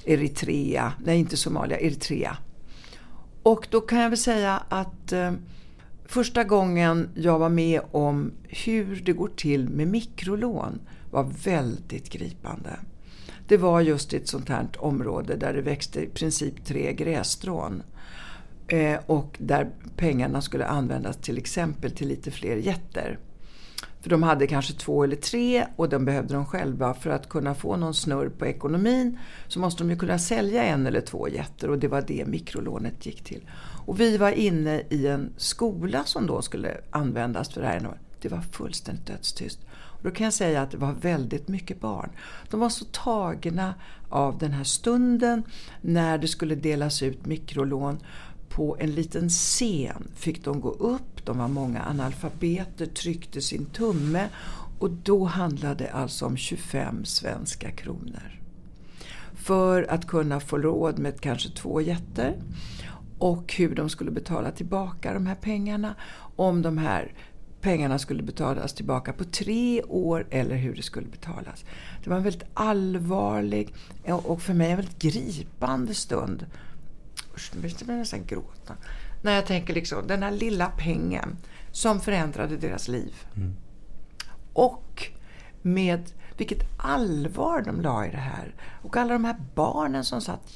Eritrea, 0.05 0.93
nej 1.05 1.19
inte 1.19 1.37
Somalia, 1.37 1.79
Eritrea. 1.79 2.37
Och 3.43 3.67
då 3.69 3.81
kan 3.81 3.99
jag 3.99 4.09
väl 4.09 4.17
säga 4.17 4.63
att 4.69 5.11
eh, 5.11 5.31
första 6.09 6.43
gången 6.43 7.09
jag 7.15 7.39
var 7.39 7.49
med 7.49 7.81
om 7.91 8.31
hur 8.43 9.01
det 9.05 9.13
går 9.13 9.27
till 9.35 9.69
med 9.69 9.87
mikrolån 9.87 10.79
var 11.11 11.23
väldigt 11.43 12.09
gripande. 12.09 12.79
Det 13.47 13.57
var 13.57 13.81
just 13.81 14.13
i 14.13 14.17
ett 14.17 14.27
sånt 14.27 14.49
här 14.49 14.67
område 14.77 15.35
där 15.35 15.53
det 15.53 15.61
växte 15.61 16.03
i 16.03 16.07
princip 16.07 16.65
tre 16.65 16.93
grässtrån. 16.93 17.83
Eh, 18.67 18.99
och 19.05 19.37
där 19.39 19.69
pengarna 19.95 20.41
skulle 20.41 20.65
användas 20.65 21.17
till 21.17 21.37
exempel 21.37 21.91
till 21.91 22.07
lite 22.07 22.31
fler 22.31 22.55
jätter. 22.55 23.19
För 24.01 24.09
de 24.09 24.23
hade 24.23 24.47
kanske 24.47 24.73
två 24.73 25.03
eller 25.03 25.15
tre 25.15 25.65
och 25.75 25.89
de 25.89 26.05
behövde 26.05 26.33
de 26.33 26.45
själva. 26.45 26.93
För 26.93 27.09
att 27.09 27.29
kunna 27.29 27.55
få 27.55 27.77
någon 27.77 27.93
snurr 27.93 28.29
på 28.29 28.45
ekonomin 28.45 29.19
så 29.47 29.59
måste 29.59 29.83
de 29.83 29.89
ju 29.89 29.97
kunna 29.97 30.19
sälja 30.19 30.63
en 30.63 30.87
eller 30.87 31.01
två 31.01 31.27
jätter 31.27 31.69
och 31.69 31.79
det 31.79 31.87
var 31.87 32.03
det 32.07 32.25
mikrolånet 32.27 33.05
gick 33.05 33.23
till. 33.23 33.41
Och 33.89 33.99
vi 33.99 34.17
var 34.17 34.31
inne 34.31 34.81
i 34.89 35.07
en 35.07 35.33
skola 35.37 36.03
som 36.05 36.27
då 36.27 36.41
skulle 36.41 36.77
användas 36.89 37.49
för 37.49 37.61
det 37.61 37.67
här. 37.67 37.97
Det 38.21 38.29
var 38.29 38.41
fullständigt 38.41 39.05
dödstyst. 39.05 39.59
Och 39.71 40.03
då 40.03 40.11
kan 40.11 40.23
jag 40.23 40.33
säga 40.33 40.61
att 40.61 40.71
det 40.71 40.77
var 40.77 40.93
väldigt 40.93 41.47
mycket 41.47 41.81
barn. 41.81 42.09
De 42.49 42.59
var 42.59 42.69
så 42.69 42.85
tagna 42.85 43.73
av 44.09 44.37
den 44.37 44.51
här 44.51 44.63
stunden 44.63 45.43
när 45.81 46.17
det 46.17 46.27
skulle 46.27 46.55
delas 46.55 47.03
ut 47.03 47.25
mikrolån. 47.25 47.99
På 48.49 48.77
en 48.79 48.91
liten 48.91 49.29
scen 49.29 50.07
fick 50.15 50.43
de 50.43 50.61
gå 50.61 50.71
upp, 50.71 51.25
de 51.25 51.37
var 51.37 51.47
många 51.47 51.85
analfabeter, 51.85 52.85
tryckte 52.85 53.41
sin 53.41 53.65
tumme 53.65 54.27
och 54.79 54.91
då 54.91 55.25
handlade 55.25 55.83
det 55.83 55.89
alltså 55.89 56.25
om 56.25 56.37
25 56.37 57.05
svenska 57.05 57.71
kronor. 57.71 58.41
För 59.33 59.83
att 59.83 60.07
kunna 60.07 60.39
få 60.39 60.57
råd 60.57 60.99
med 60.99 61.21
kanske 61.21 61.49
två 61.49 61.81
jätter 61.81 62.35
och 63.19 63.53
hur 63.53 63.75
de 63.75 63.89
skulle 63.89 64.11
betala 64.11 64.51
tillbaka 64.51 65.13
de 65.13 65.27
här 65.27 65.35
pengarna. 65.35 65.95
Om 66.35 66.61
de 66.61 66.77
här 66.77 67.13
pengarna 67.61 67.99
skulle 67.99 68.23
betalas 68.23 68.73
tillbaka 68.73 69.13
på 69.13 69.23
tre 69.23 69.83
år 69.83 70.27
eller 70.29 70.55
hur 70.55 70.75
det 70.75 70.81
skulle 70.81 71.07
betalas. 71.07 71.65
Det 72.03 72.09
var 72.09 72.17
en 72.17 72.23
väldigt 72.23 72.49
allvarlig 72.53 73.73
och 74.05 74.41
för 74.41 74.53
mig 74.53 74.71
en 74.71 74.77
väldigt 74.77 75.01
gripande 75.01 75.93
stund. 75.93 76.45
Usch, 77.35 77.51
nu 77.55 77.61
blir 77.61 77.75
jag 77.87 77.97
nästan 77.97 78.25
gråta. 78.25 78.73
När 79.21 79.35
jag 79.35 79.45
tänker 79.45 79.73
liksom 79.73 80.07
den 80.07 80.23
här 80.23 80.31
lilla 80.31 80.71
pengen 80.77 81.37
som 81.71 81.99
förändrade 81.99 82.57
deras 82.57 82.87
liv. 82.87 83.15
Mm. 83.35 83.55
Och 84.53 85.11
med 85.61 86.11
vilket 86.37 86.63
allvar 86.77 87.61
de 87.61 87.81
la 87.81 88.05
i 88.05 88.11
det 88.11 88.17
här. 88.17 88.55
Och 88.81 88.97
alla 88.97 89.13
de 89.13 89.25
här 89.25 89.35
barnen 89.55 90.03
som 90.03 90.21
satt 90.21 90.49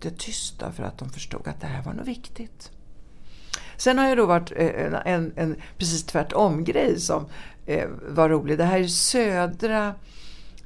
jättetysta 0.00 0.72
för 0.72 0.82
att 0.82 0.98
de 0.98 1.10
förstod 1.10 1.48
att 1.48 1.60
det 1.60 1.66
här 1.66 1.82
var 1.82 1.92
något 1.92 2.06
viktigt. 2.06 2.70
Sen 3.76 3.98
har 3.98 4.08
det 4.08 4.14
då 4.14 4.26
varit 4.26 4.52
eh, 4.56 4.66
en, 4.66 4.94
en, 4.94 5.32
en 5.36 5.56
precis 5.78 6.04
tvärtom-grej 6.04 7.00
som 7.00 7.26
eh, 7.66 7.88
var 8.08 8.28
rolig. 8.28 8.58
Det 8.58 8.64
här 8.64 8.80
är 8.80 8.86
södra 8.86 9.94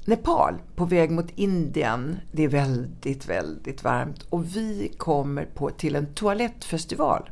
Nepal 0.05 0.55
på 0.77 0.85
väg 0.85 1.11
mot 1.11 1.31
Indien. 1.35 2.21
Det 2.33 2.45
är 2.45 2.49
väldigt, 2.49 3.29
väldigt 3.29 3.85
varmt 3.85 4.27
och 4.31 4.57
vi 4.57 4.93
kommer 4.97 5.45
på, 5.45 5.71
till 5.71 5.97
en 5.97 6.07
toalettfestival. 6.07 7.31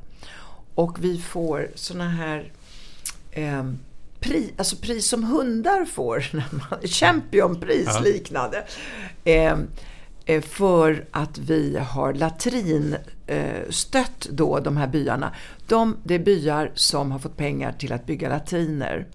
Och 0.75 1.05
vi 1.05 1.19
får 1.21 1.71
såna 1.75 2.09
här 2.09 2.53
eh, 3.31 3.71
pris, 4.21 4.51
alltså 4.57 4.77
pris 4.77 5.09
som 5.09 5.25
hundar 5.25 5.85
får. 5.85 6.21
Championpris 6.87 8.01
liknande. 8.05 8.65
Eh, 9.25 9.57
för 10.43 11.05
att 11.11 11.39
vi 11.39 11.79
har 11.79 12.15
latrinstött 12.15 14.29
då 14.31 14.61
de 14.61 14.77
här 14.77 14.87
byarna. 14.87 15.35
De, 15.67 15.97
det 16.05 16.15
är 16.15 16.19
byar 16.19 16.73
som 16.75 17.13
har 17.13 17.19
fått 17.19 17.37
pengar 17.37 17.73
till 17.73 17.93
att 17.93 18.07
bygga 18.07 18.29
latriner. 18.29 19.07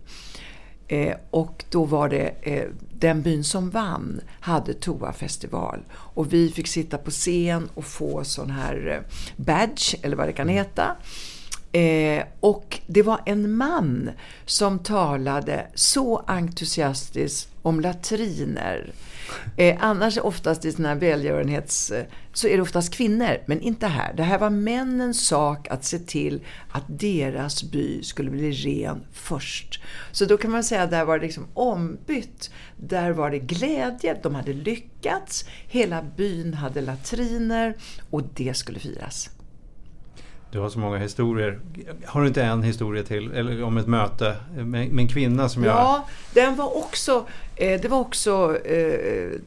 Eh, 0.87 1.15
och 1.29 1.65
då 1.69 1.85
var 1.85 2.09
det 2.09 2.35
eh, 2.41 2.69
den 2.93 3.21
byn 3.21 3.43
som 3.43 3.69
vann 3.69 4.21
hade 4.39 4.73
toafestival. 4.73 5.79
Och 5.91 6.33
vi 6.33 6.51
fick 6.51 6.67
sitta 6.67 6.97
på 6.97 7.11
scen 7.11 7.69
och 7.73 7.85
få 7.85 8.23
sån 8.23 8.49
här 8.49 9.03
badge, 9.35 9.95
eller 10.01 10.15
vad 10.15 10.27
det 10.27 10.33
kan 10.33 10.49
heta. 10.49 10.95
Eh, 11.71 12.23
och 12.39 12.79
det 12.87 13.01
var 13.01 13.19
en 13.25 13.55
man 13.55 14.09
som 14.45 14.79
talade 14.79 15.67
så 15.75 16.23
entusiastiskt 16.27 17.49
om 17.61 17.79
latriner 17.79 18.91
Eh, 19.57 19.77
annars 19.79 20.17
oftast 20.17 20.65
i 20.65 20.71
sådana 20.71 20.89
här 20.89 20.95
välgörenhets... 20.95 21.91
Eh, 21.91 22.05
så 22.33 22.47
är 22.47 22.55
det 22.55 22.61
oftast 22.61 22.93
kvinnor, 22.93 23.37
men 23.45 23.61
inte 23.61 23.87
här. 23.87 24.13
Det 24.13 24.23
här 24.23 24.39
var 24.39 24.49
männens 24.49 25.27
sak 25.27 25.67
att 25.67 25.83
se 25.83 25.99
till 25.99 26.41
att 26.71 26.83
deras 26.87 27.63
by 27.63 28.03
skulle 28.03 28.29
bli 28.29 28.51
ren 28.51 29.03
först. 29.11 29.83
Så 30.11 30.25
då 30.25 30.37
kan 30.37 30.51
man 30.51 30.63
säga 30.63 30.83
att 30.83 30.91
där 30.91 31.05
var 31.05 31.19
det 31.19 31.25
liksom 31.25 31.47
ombytt. 31.53 32.51
Där 32.77 33.11
var 33.11 33.31
det 33.31 33.39
glädje, 33.39 34.19
de 34.23 34.35
hade 34.35 34.53
lyckats, 34.53 35.45
hela 35.67 36.03
byn 36.17 36.53
hade 36.53 36.81
latriner 36.81 37.75
och 38.09 38.21
det 38.33 38.53
skulle 38.53 38.79
firas. 38.79 39.29
Du 40.53 40.59
har 40.59 40.69
så 40.69 40.79
många 40.79 40.97
historier. 40.97 41.59
Har 42.05 42.21
du 42.21 42.27
inte 42.27 42.43
en 42.43 42.63
historia 42.63 43.03
till 43.03 43.31
eller 43.31 43.63
om 43.63 43.77
ett 43.77 43.87
möte 43.87 44.35
med, 44.55 44.65
med 44.65 44.99
en 44.99 45.07
kvinna 45.07 45.49
som 45.49 45.63
jag... 45.63 45.75
Ja, 45.75 46.05
den 46.33 46.55
var 46.55 46.77
också, 46.77 47.25
eh, 47.55 47.81
det 47.81 47.87
var 47.87 47.99
också 47.99 48.57
eh, 48.65 49.39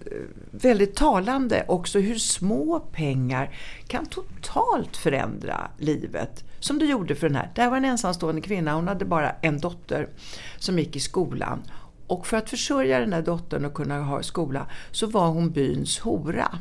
väldigt 0.51 0.97
talande 0.97 1.65
också 1.69 1.99
hur 1.99 2.15
små 2.15 2.81
pengar 2.81 3.51
kan 3.87 4.07
totalt 4.07 4.97
förändra 4.97 5.71
livet. 5.79 6.45
Som 6.61 6.79
det 6.79 6.85
gjorde 6.85 7.15
för 7.15 7.29
den 7.29 7.37
här. 7.37 7.51
Det 7.55 7.63
här 7.63 7.71
var 7.71 7.77
en 7.77 7.85
ensamstående 7.85 8.41
kvinna, 8.41 8.75
hon 8.75 8.89
hade 8.89 9.05
bara 9.05 9.31
en 9.31 9.59
dotter 9.59 10.09
som 10.59 10.79
gick 10.79 10.97
i 10.97 11.01
skolan. 11.01 11.63
Och 12.07 12.27
för 12.27 12.37
att 12.37 12.51
försörja 12.51 13.01
den 13.01 13.13
här 13.13 13.23
dottern 13.23 13.65
och 13.65 13.75
kunna 13.75 13.99
ha 13.99 14.23
skola 14.23 14.67
så 14.91 15.07
var 15.07 15.29
hon 15.29 15.51
byns 15.51 15.99
hora. 15.99 16.59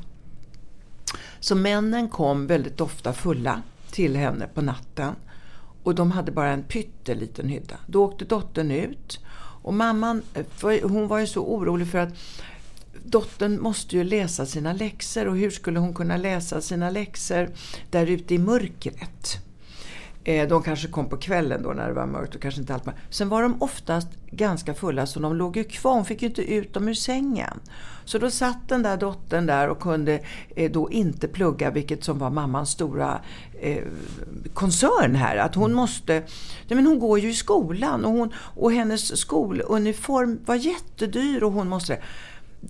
Så 1.39 1.55
männen 1.55 2.09
kom 2.09 2.47
väldigt 2.47 2.81
ofta 2.81 3.13
fulla 3.13 3.61
till 3.95 4.15
henne 4.15 4.47
på 4.47 4.61
natten. 4.61 5.15
Och 5.83 5.95
de 5.95 6.11
hade 6.11 6.31
bara 6.31 6.49
en 6.49 6.63
pytteliten 6.63 7.47
hydda. 7.47 7.75
Då 7.87 8.05
åkte 8.05 8.25
dottern 8.25 8.71
ut. 8.71 9.19
Och 9.61 9.73
mamman 9.73 10.21
hon 10.83 11.07
var 11.07 11.19
ju 11.19 11.27
så 11.27 11.41
orolig 11.41 11.87
för 11.87 11.97
att 11.97 12.13
dottern 13.03 13.61
måste 13.61 13.95
ju 13.95 14.03
läsa 14.03 14.45
sina 14.45 14.73
läxor. 14.73 15.27
Och 15.27 15.37
hur 15.37 15.49
skulle 15.49 15.79
hon 15.79 15.93
kunna 15.93 16.17
läsa 16.17 16.61
sina 16.61 16.89
läxor 16.89 17.49
där 17.91 18.07
ute 18.07 18.35
i 18.35 18.37
mörkret? 18.37 19.44
Eh, 20.27 20.48
de 20.48 20.63
kanske 20.63 20.88
kom 20.88 21.10
på 21.10 21.17
kvällen 21.17 21.63
då 21.63 21.70
när 21.70 21.88
det 21.88 21.94
var 21.94 22.05
mörkt 22.05 22.36
och 22.36 22.41
kanske 22.41 22.62
inte 22.62 22.74
allt. 22.74 22.84
Sen 23.10 23.29
var 23.29 23.41
de 23.41 23.62
oftast 23.62 24.08
ganska 24.32 24.74
fulla 24.74 25.05
så 25.05 25.20
de 25.20 25.36
låg 25.36 25.58
ju 25.58 25.63
kvar. 25.63 25.94
Hon 25.94 26.05
fick 26.05 26.22
ju 26.22 26.27
inte 26.27 26.53
ut 26.53 26.74
dem 26.74 26.88
ur 26.88 26.94
sängen. 26.94 27.60
Så 28.05 28.17
då 28.17 28.29
satt 28.29 28.70
den 28.70 28.84
där 28.84 28.98
dottern 28.98 29.46
där 29.46 29.70
och 29.70 29.79
kunde 29.79 30.20
eh, 30.55 30.72
då 30.72 30.91
inte 30.91 31.27
plugga 31.27 31.72
vilket 31.72 32.03
som 32.03 32.20
var 32.20 32.29
mammans 32.29 32.70
stora 32.70 33.20
eh, 33.62 33.84
koncern 34.53 35.15
här. 35.15 35.38
Att 35.38 35.55
hon 35.55 35.74
måste, 35.74 36.13
nej 36.67 36.75
men 36.75 36.86
hon 36.86 37.00
går 37.00 37.20
ju 37.20 37.29
i 37.29 37.34
skolan 37.34 38.05
och, 38.05 38.12
hon, 38.12 38.34
och 38.38 38.72
hennes 38.72 39.17
skoluniform 39.17 40.39
var 40.46 40.55
jättedyr 40.55 41.44
och 41.44 41.51
hon 41.51 41.67
måste 41.67 41.98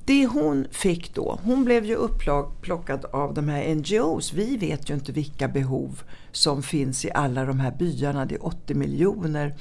det 0.06 0.25
hon 0.25 0.68
fick 0.72 1.14
då, 1.14 1.40
hon 1.44 1.66
blev 1.66 1.86
ju 1.86 1.96
upplockad 1.96 3.06
av 3.06 3.34
de 3.34 3.50
här 3.50 3.75
NGOs. 3.75 4.34
Vi 4.34 4.58
vet 4.58 4.90
ju 4.90 4.94
inte 4.94 5.12
vilka 5.12 5.48
behov 5.48 6.02
som 6.32 6.64
finns 6.64 7.06
i 7.06 7.12
alla 7.12 7.46
de 7.46 7.60
här 7.60 7.72
byarna. 7.72 8.25
Det 8.25 8.36
är 8.36 8.46
80 8.46 8.74
miljoner 8.74 9.56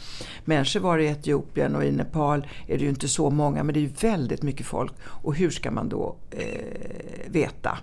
människor 0.44 0.80
var 0.80 0.98
i 0.98 1.06
Etiopien 1.06 1.76
och 1.76 1.84
i 1.84 1.92
Nepal 1.92 2.46
är 2.66 2.78
det 2.78 2.84
ju 2.84 2.90
inte 2.90 3.08
så 3.08 3.30
många 3.30 3.62
men 3.62 3.74
det 3.74 3.80
är 3.80 3.82
ju 3.82 3.92
väldigt 4.00 4.42
mycket 4.42 4.66
folk. 4.66 4.92
Och 5.04 5.34
hur 5.34 5.50
ska 5.50 5.70
man 5.70 5.88
då 5.88 6.16
eh, 6.30 7.30
veta? 7.30 7.78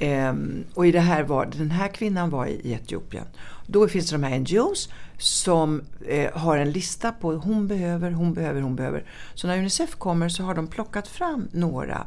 Um, 0.00 0.64
och 0.74 0.86
i 0.86 0.92
det 0.92 1.00
här 1.00 1.22
var, 1.22 1.46
den 1.46 1.70
här 1.70 1.88
kvinnan 1.88 2.30
var 2.30 2.46
i, 2.46 2.72
Etiopien. 2.72 3.26
Då 3.66 3.88
finns 3.88 4.10
det 4.10 4.16
de 4.16 4.22
här 4.22 4.38
NGOs 4.38 4.88
som 5.18 5.82
eh, 6.06 6.32
har 6.32 6.58
en 6.58 6.70
lista 6.70 7.12
på 7.12 7.32
hon 7.32 7.66
behöver, 7.66 8.10
hon 8.10 8.34
behöver, 8.34 8.60
hon 8.60 8.76
behöver. 8.76 9.04
Så 9.34 9.46
när 9.46 9.58
Unicef 9.58 9.94
kommer 9.94 10.28
så 10.28 10.42
har 10.42 10.54
de 10.54 10.66
plockat 10.66 11.08
fram 11.08 11.48
några 11.52 12.06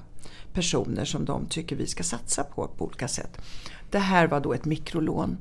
personer 0.54 1.06
som 1.06 1.26
de 1.26 1.46
tycker 1.46 1.76
vi 1.76 1.88
ska 1.88 2.04
satsa 2.04 2.44
på 2.44 2.68
på 2.68 2.86
olika 2.86 3.08
sätt. 3.08 3.42
Det 3.90 4.00
här 4.00 4.28
var 4.28 4.40
då 4.40 4.54
ett 4.54 4.66
mikrolån. 4.66 5.38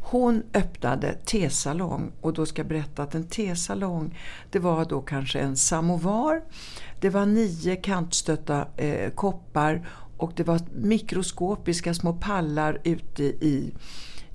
Hon 0.00 0.42
öppnade 0.54 1.12
tesalong 1.24 2.12
och 2.20 2.32
då 2.32 2.46
ska 2.46 2.60
jag 2.60 2.68
berätta 2.68 3.02
att 3.02 3.14
en 3.14 3.26
tesalong 3.26 4.18
det 4.50 4.58
var 4.58 4.84
då 4.84 5.00
kanske 5.00 5.38
en 5.38 5.56
samovar. 5.56 6.42
Det 7.00 7.10
var 7.10 7.26
nio 7.26 7.76
kantstötta 7.76 8.66
eh, 8.76 9.10
koppar 9.10 9.88
och 10.16 10.32
det 10.36 10.42
var 10.42 10.60
mikroskopiska 10.74 11.94
små 11.94 12.12
pallar 12.12 12.80
ute 12.84 13.24
i, 13.24 13.72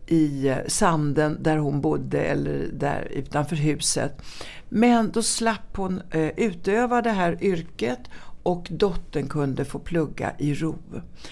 i 0.07 0.55
sanden 0.67 1.37
där 1.41 1.57
hon 1.57 1.81
bodde 1.81 2.21
eller 2.21 2.69
där 2.73 3.07
utanför 3.11 3.55
huset. 3.55 4.21
Men 4.69 5.11
då 5.11 5.21
slapp 5.21 5.77
hon 5.77 6.01
eh, 6.11 6.29
utöva 6.37 7.01
det 7.01 7.11
här 7.11 7.43
yrket 7.43 7.99
och 8.43 8.67
dottern 8.71 9.27
kunde 9.27 9.65
få 9.65 9.79
plugga 9.79 10.33
i 10.37 10.53
ro. 10.53 10.77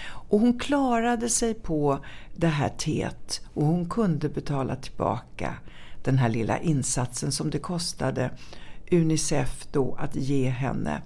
Och 0.05 0.39
hon 0.39 0.59
klarade 0.59 1.29
sig 1.29 1.53
på 1.53 1.99
det 2.35 2.47
här 2.47 2.69
teet 2.69 3.41
och 3.53 3.65
hon 3.65 3.89
kunde 3.89 4.29
betala 4.29 4.75
tillbaka 4.75 5.53
den 6.03 6.17
här 6.17 6.29
lilla 6.29 6.59
insatsen 6.59 7.31
som 7.31 7.49
det 7.49 7.59
kostade 7.59 8.31
Unicef 8.91 9.67
då 9.71 9.95
att 9.99 10.15
ge 10.15 10.49
henne 10.49 11.01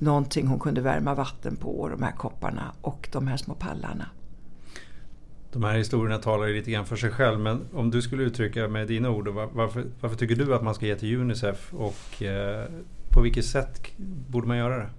någonting 0.00 0.46
hon 0.46 0.58
kunde 0.58 0.80
värma 0.80 1.14
vatten 1.14 1.56
på, 1.56 1.88
de 1.88 2.02
här 2.02 2.12
kopparna 2.12 2.72
och 2.80 3.08
de 3.12 3.26
här 3.26 3.36
små 3.36 3.54
pallarna. 3.54 4.06
De 5.52 5.64
här 5.64 5.78
historierna 5.78 6.18
talar 6.18 6.46
ju 6.46 6.54
lite 6.54 6.70
grann 6.70 6.86
för 6.86 6.96
sig 6.96 7.10
själv 7.10 7.40
men 7.40 7.68
om 7.72 7.90
du 7.90 8.02
skulle 8.02 8.22
uttrycka 8.22 8.68
med 8.68 8.88
dina 8.88 9.10
ord, 9.10 9.28
varför, 9.28 9.84
varför 10.00 10.16
tycker 10.16 10.36
du 10.36 10.54
att 10.54 10.62
man 10.62 10.74
ska 10.74 10.86
ge 10.86 10.96
till 10.96 11.16
Unicef 11.16 11.74
och 11.74 12.22
eh, 12.22 12.68
på 13.14 13.20
vilket 13.20 13.44
sätt 13.44 13.82
borde 14.28 14.48
man 14.48 14.56
göra 14.56 14.78
det? 14.78 14.90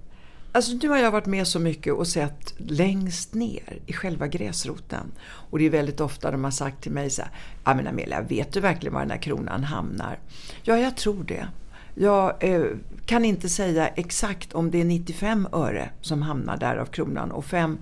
Alltså 0.53 0.71
nu 0.81 0.89
har 0.89 0.97
jag 0.97 1.11
varit 1.11 1.25
med 1.25 1.47
så 1.47 1.59
mycket 1.59 1.93
och 1.93 2.07
sett 2.07 2.53
längst 2.57 3.33
ner 3.33 3.79
i 3.85 3.93
själva 3.93 4.27
gräsroten. 4.27 5.11
Och 5.21 5.59
det 5.59 5.65
är 5.65 5.69
väldigt 5.69 5.99
ofta 5.99 6.31
de 6.31 6.43
har 6.43 6.51
sagt 6.51 6.83
till 6.83 6.91
mig 6.91 7.09
så 7.09 7.21
här, 7.21 7.31
ja 7.63 7.73
men 7.73 7.87
Amelia, 7.87 8.21
vet 8.21 8.53
du 8.53 8.59
verkligen 8.59 8.93
var 8.93 9.01
den 9.01 9.11
här 9.11 9.17
kronan 9.17 9.63
hamnar? 9.63 10.19
Ja, 10.63 10.77
jag 10.77 10.97
tror 10.97 11.23
det. 11.23 11.47
Jag 11.95 12.43
eh, 12.43 12.65
kan 13.05 13.25
inte 13.25 13.49
säga 13.49 13.87
exakt 13.87 14.53
om 14.53 14.71
det 14.71 14.81
är 14.81 14.85
95 14.85 15.47
öre 15.53 15.89
som 16.01 16.21
hamnar 16.21 16.57
där 16.57 16.77
av 16.77 16.85
kronan 16.85 17.31
och 17.31 17.45
5 17.45 17.77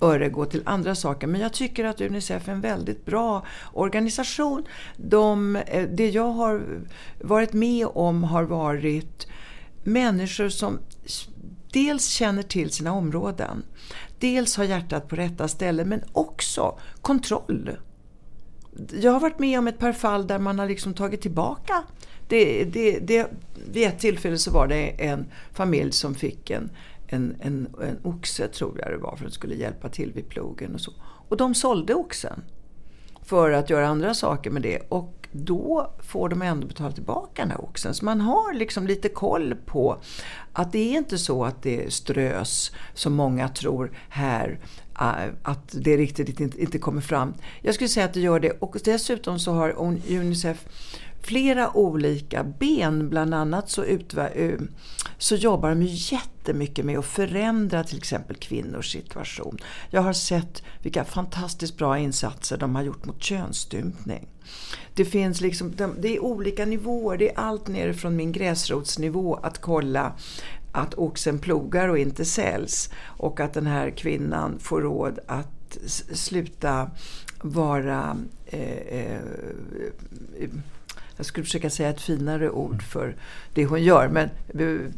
öre 0.00 0.28
går 0.28 0.44
till 0.44 0.62
andra 0.64 0.94
saker. 0.94 1.26
Men 1.26 1.40
jag 1.40 1.52
tycker 1.52 1.84
att 1.84 2.00
Unicef 2.00 2.48
är 2.48 2.52
en 2.52 2.60
väldigt 2.60 3.06
bra 3.06 3.46
organisation. 3.72 4.64
De, 4.96 5.56
eh, 5.56 5.88
det 5.88 6.10
jag 6.10 6.32
har 6.32 6.62
varit 7.20 7.52
med 7.52 7.86
om 7.86 8.24
har 8.24 8.42
varit 8.42 9.26
människor 9.84 10.48
som 10.48 10.78
dels 11.72 12.08
känner 12.08 12.42
till 12.42 12.70
sina 12.70 12.92
områden, 12.92 13.62
dels 14.18 14.56
har 14.56 14.64
hjärtat 14.64 15.08
på 15.08 15.16
rätta 15.16 15.48
ställen 15.48 15.88
men 15.88 16.02
också 16.12 16.78
kontroll. 17.00 17.70
Jag 19.00 19.12
har 19.12 19.20
varit 19.20 19.38
med 19.38 19.58
om 19.58 19.68
ett 19.68 19.78
par 19.78 19.92
fall 19.92 20.26
där 20.26 20.38
man 20.38 20.58
har 20.58 20.66
liksom 20.66 20.94
tagit 20.94 21.20
tillbaka 21.20 21.84
det, 22.30 22.64
det, 22.64 22.98
det, 22.98 23.30
vid 23.72 23.86
ett 23.86 23.98
tillfälle 23.98 24.38
så 24.38 24.50
var 24.50 24.66
det 24.66 25.04
en 25.04 25.26
familj 25.52 25.92
som 25.92 26.14
fick 26.14 26.50
en, 26.50 26.70
en, 27.06 27.36
en, 27.40 27.68
en 27.82 27.98
oxe, 28.02 28.48
tror 28.48 28.78
jag 28.78 28.90
det 28.90 28.96
var, 28.96 29.16
för 29.16 29.26
att 29.26 29.32
skulle 29.32 29.54
hjälpa 29.54 29.88
till 29.88 30.12
vid 30.12 30.28
plogen 30.28 30.74
och 30.74 30.80
så. 30.80 30.92
Och 31.28 31.36
de 31.36 31.54
sålde 31.54 31.94
oxen 31.94 32.42
för 33.22 33.50
att 33.50 33.70
göra 33.70 33.88
andra 33.88 34.14
saker 34.14 34.50
med 34.50 34.62
det. 34.62 34.78
Och 34.88 35.28
då 35.32 35.92
får 35.98 36.28
de 36.28 36.42
ändå 36.42 36.66
betala 36.66 36.92
tillbaka 36.92 37.42
den 37.42 37.50
här 37.50 37.64
oxen. 37.64 37.94
Så 37.94 38.04
man 38.04 38.20
har 38.20 38.54
liksom 38.54 38.86
lite 38.86 39.08
koll 39.08 39.54
på 39.66 40.02
att 40.52 40.72
det 40.72 40.94
är 40.94 40.98
inte 40.98 41.18
så 41.18 41.44
att 41.44 41.62
det 41.62 41.92
strös 41.92 42.72
som 42.94 43.12
många 43.12 43.48
tror 43.48 43.92
här 44.08 44.58
Eh, 45.00 45.32
att 45.42 45.68
det 45.72 45.96
riktigt 45.96 46.40
inte 46.40 46.78
kommer 46.78 47.00
fram. 47.00 47.34
Jag 47.62 47.74
skulle 47.74 47.88
säga 47.88 48.06
att 48.06 48.14
det 48.14 48.20
gör 48.20 48.40
det 48.40 48.50
och 48.50 48.76
dessutom 48.84 49.38
så 49.38 49.52
har 49.52 49.70
Unicef 50.08 50.64
flera 51.22 51.76
olika 51.76 52.44
ben. 52.44 53.08
Bland 53.08 53.34
annat 53.34 53.70
så, 53.70 53.84
eh, 53.84 54.58
så 55.18 55.34
jobbar 55.34 55.68
de 55.68 55.82
ju 55.82 56.16
jättemycket 56.16 56.84
med 56.84 56.98
att 56.98 57.06
förändra 57.06 57.84
till 57.84 57.98
exempel 57.98 58.36
kvinnors 58.36 58.92
situation. 58.92 59.58
Jag 59.90 60.02
har 60.02 60.12
sett 60.12 60.62
vilka 60.82 61.04
fantastiskt 61.04 61.76
bra 61.76 61.98
insatser 61.98 62.56
de 62.56 62.74
har 62.74 62.82
gjort 62.82 63.04
mot 63.04 63.22
könsstympning. 63.22 64.28
Det 64.94 65.04
finns 65.04 65.40
liksom, 65.40 65.72
det 65.98 66.16
är 66.16 66.24
olika 66.24 66.64
nivåer. 66.64 67.18
Det 67.18 67.30
är 67.30 67.38
allt 67.38 67.68
nerifrån 67.68 68.16
min 68.16 68.32
gräsrotsnivå 68.32 69.34
att 69.34 69.60
kolla 69.60 70.12
att 70.72 70.94
oxen 70.94 71.38
plogar 71.38 71.88
och 71.88 71.98
inte 71.98 72.24
säljs. 72.24 72.90
Och 73.04 73.40
att 73.40 73.52
den 73.52 73.66
här 73.66 73.90
kvinnan 73.90 74.58
får 74.58 74.80
råd 74.80 75.18
att 75.26 75.78
sluta 76.12 76.90
vara 77.42 78.16
eh, 78.46 78.98
eh, 78.98 79.20
jag 81.16 81.26
skulle 81.26 81.44
försöka 81.44 81.70
säga 81.70 81.88
ett 81.88 82.00
finare 82.00 82.50
ord 82.50 82.82
för 82.82 83.16
det 83.54 83.64
hon 83.64 83.82
gör, 83.82 84.08
men 84.08 84.28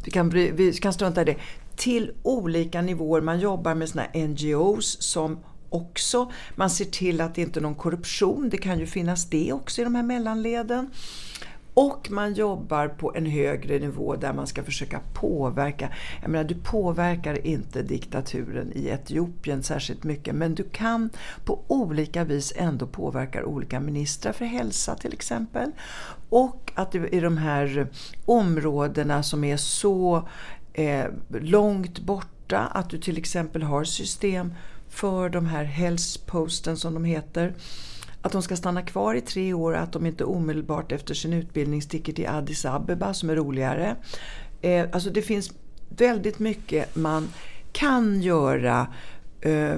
vi 0.05 0.11
kan, 0.11 0.29
vi 0.31 0.73
kan 0.73 0.93
strunta 0.93 1.23
i 1.23 1.25
det. 1.25 1.37
Till 1.77 2.13
olika 2.23 2.83
nivåer. 2.83 3.21
Man 3.21 3.41
jobbar 3.41 3.75
med 3.75 3.89
såna 3.89 4.07
NGOs 4.15 5.03
som 5.03 5.39
också, 5.69 6.33
man 6.55 6.71
ser 6.71 6.85
till 6.85 7.21
att 7.21 7.35
det 7.35 7.43
inte 7.43 7.61
är 7.61 7.63
någon 7.63 7.75
korruption. 7.75 8.49
Det 8.49 8.57
kan 8.57 8.79
ju 8.79 8.87
finnas 8.87 9.27
det 9.31 9.53
också 9.53 9.81
i 9.81 9.85
de 9.85 9.95
här 9.95 10.03
mellanleden. 10.03 10.91
Och 11.75 12.11
man 12.11 12.35
jobbar 12.35 12.89
på 12.89 13.15
en 13.15 13.27
högre 13.27 13.79
nivå 13.79 14.17
där 14.17 14.33
man 14.33 14.47
ska 14.47 14.63
försöka 14.63 15.01
påverka. 15.13 15.89
Jag 16.23 16.31
menar, 16.31 16.45
du 16.45 16.55
påverkar 16.55 17.47
inte 17.47 17.83
diktaturen 17.83 18.73
i 18.75 18.89
Etiopien 18.89 19.63
särskilt 19.63 20.05
mycket 20.05 20.35
men 20.35 20.55
du 20.55 20.63
kan 20.63 21.11
på 21.45 21.61
olika 21.69 22.25
vis 22.25 22.53
ändå 22.57 22.87
påverka 22.87 23.45
olika 23.45 23.81
ministrar 23.81 24.33
för 24.33 24.45
hälsa 24.45 24.95
till 24.95 25.13
exempel. 25.13 25.71
Och 26.29 26.73
att 26.75 26.95
i 26.95 27.21
de 27.21 27.37
här 27.37 27.87
områdena 28.25 29.23
som 29.23 29.45
är 29.45 29.57
så 29.57 30.29
eh, 30.73 31.05
långt 31.29 31.99
borta 31.99 32.59
att 32.59 32.91
du 32.91 32.99
till 32.99 33.19
exempel 33.19 33.63
har 33.63 33.85
system 33.85 34.55
för 34.89 35.29
de 35.29 35.47
här 35.47 35.65
hälsposten 35.65 36.77
som 36.77 36.95
de 36.95 37.05
heter 37.05 37.55
att 38.23 38.33
de 38.33 38.43
ska 38.43 38.57
stanna 38.57 38.83
kvar 38.83 39.15
i 39.15 39.21
tre 39.21 39.55
år, 39.55 39.75
att 39.77 39.93
de 39.93 40.07
inte 40.07 40.25
omedelbart 40.25 40.93
efter 40.93 41.15
sin 41.15 41.33
utbildning 41.33 41.83
sticker 41.83 42.13
till 42.13 42.29
Addis 42.29 42.65
Abeba 42.65 43.15
som 43.15 43.31
är 43.31 43.37
roligare. 43.37 43.97
Eh, 44.61 44.87
alltså 44.93 45.11
det 45.11 45.23
finns 45.23 45.53
väldigt 45.89 46.39
mycket 46.39 46.97
man 46.97 47.29
kan 47.73 48.23
göra 48.23 48.87
eh, 49.41 49.77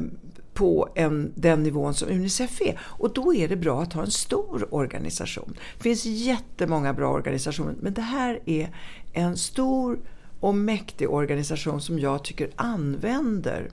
på 0.55 0.89
en, 0.95 1.33
den 1.35 1.63
nivån 1.63 1.95
som 1.95 2.09
Unicef 2.09 2.61
är. 2.61 2.81
Och 2.83 3.13
då 3.13 3.35
är 3.35 3.49
det 3.49 3.57
bra 3.57 3.83
att 3.83 3.93
ha 3.93 4.03
en 4.03 4.11
stor 4.11 4.75
organisation. 4.75 5.55
Det 5.77 5.83
finns 5.83 6.05
jättemånga 6.05 6.93
bra 6.93 7.09
organisationer 7.13 7.75
men 7.81 7.95
det 7.95 8.03
här 8.03 8.41
är 8.47 8.69
en 9.13 9.37
stor 9.37 9.99
och 10.41 10.55
mäktig 10.55 11.11
organisation 11.11 11.81
som 11.81 11.99
jag 11.99 12.25
tycker 12.25 12.51
använder 12.57 13.71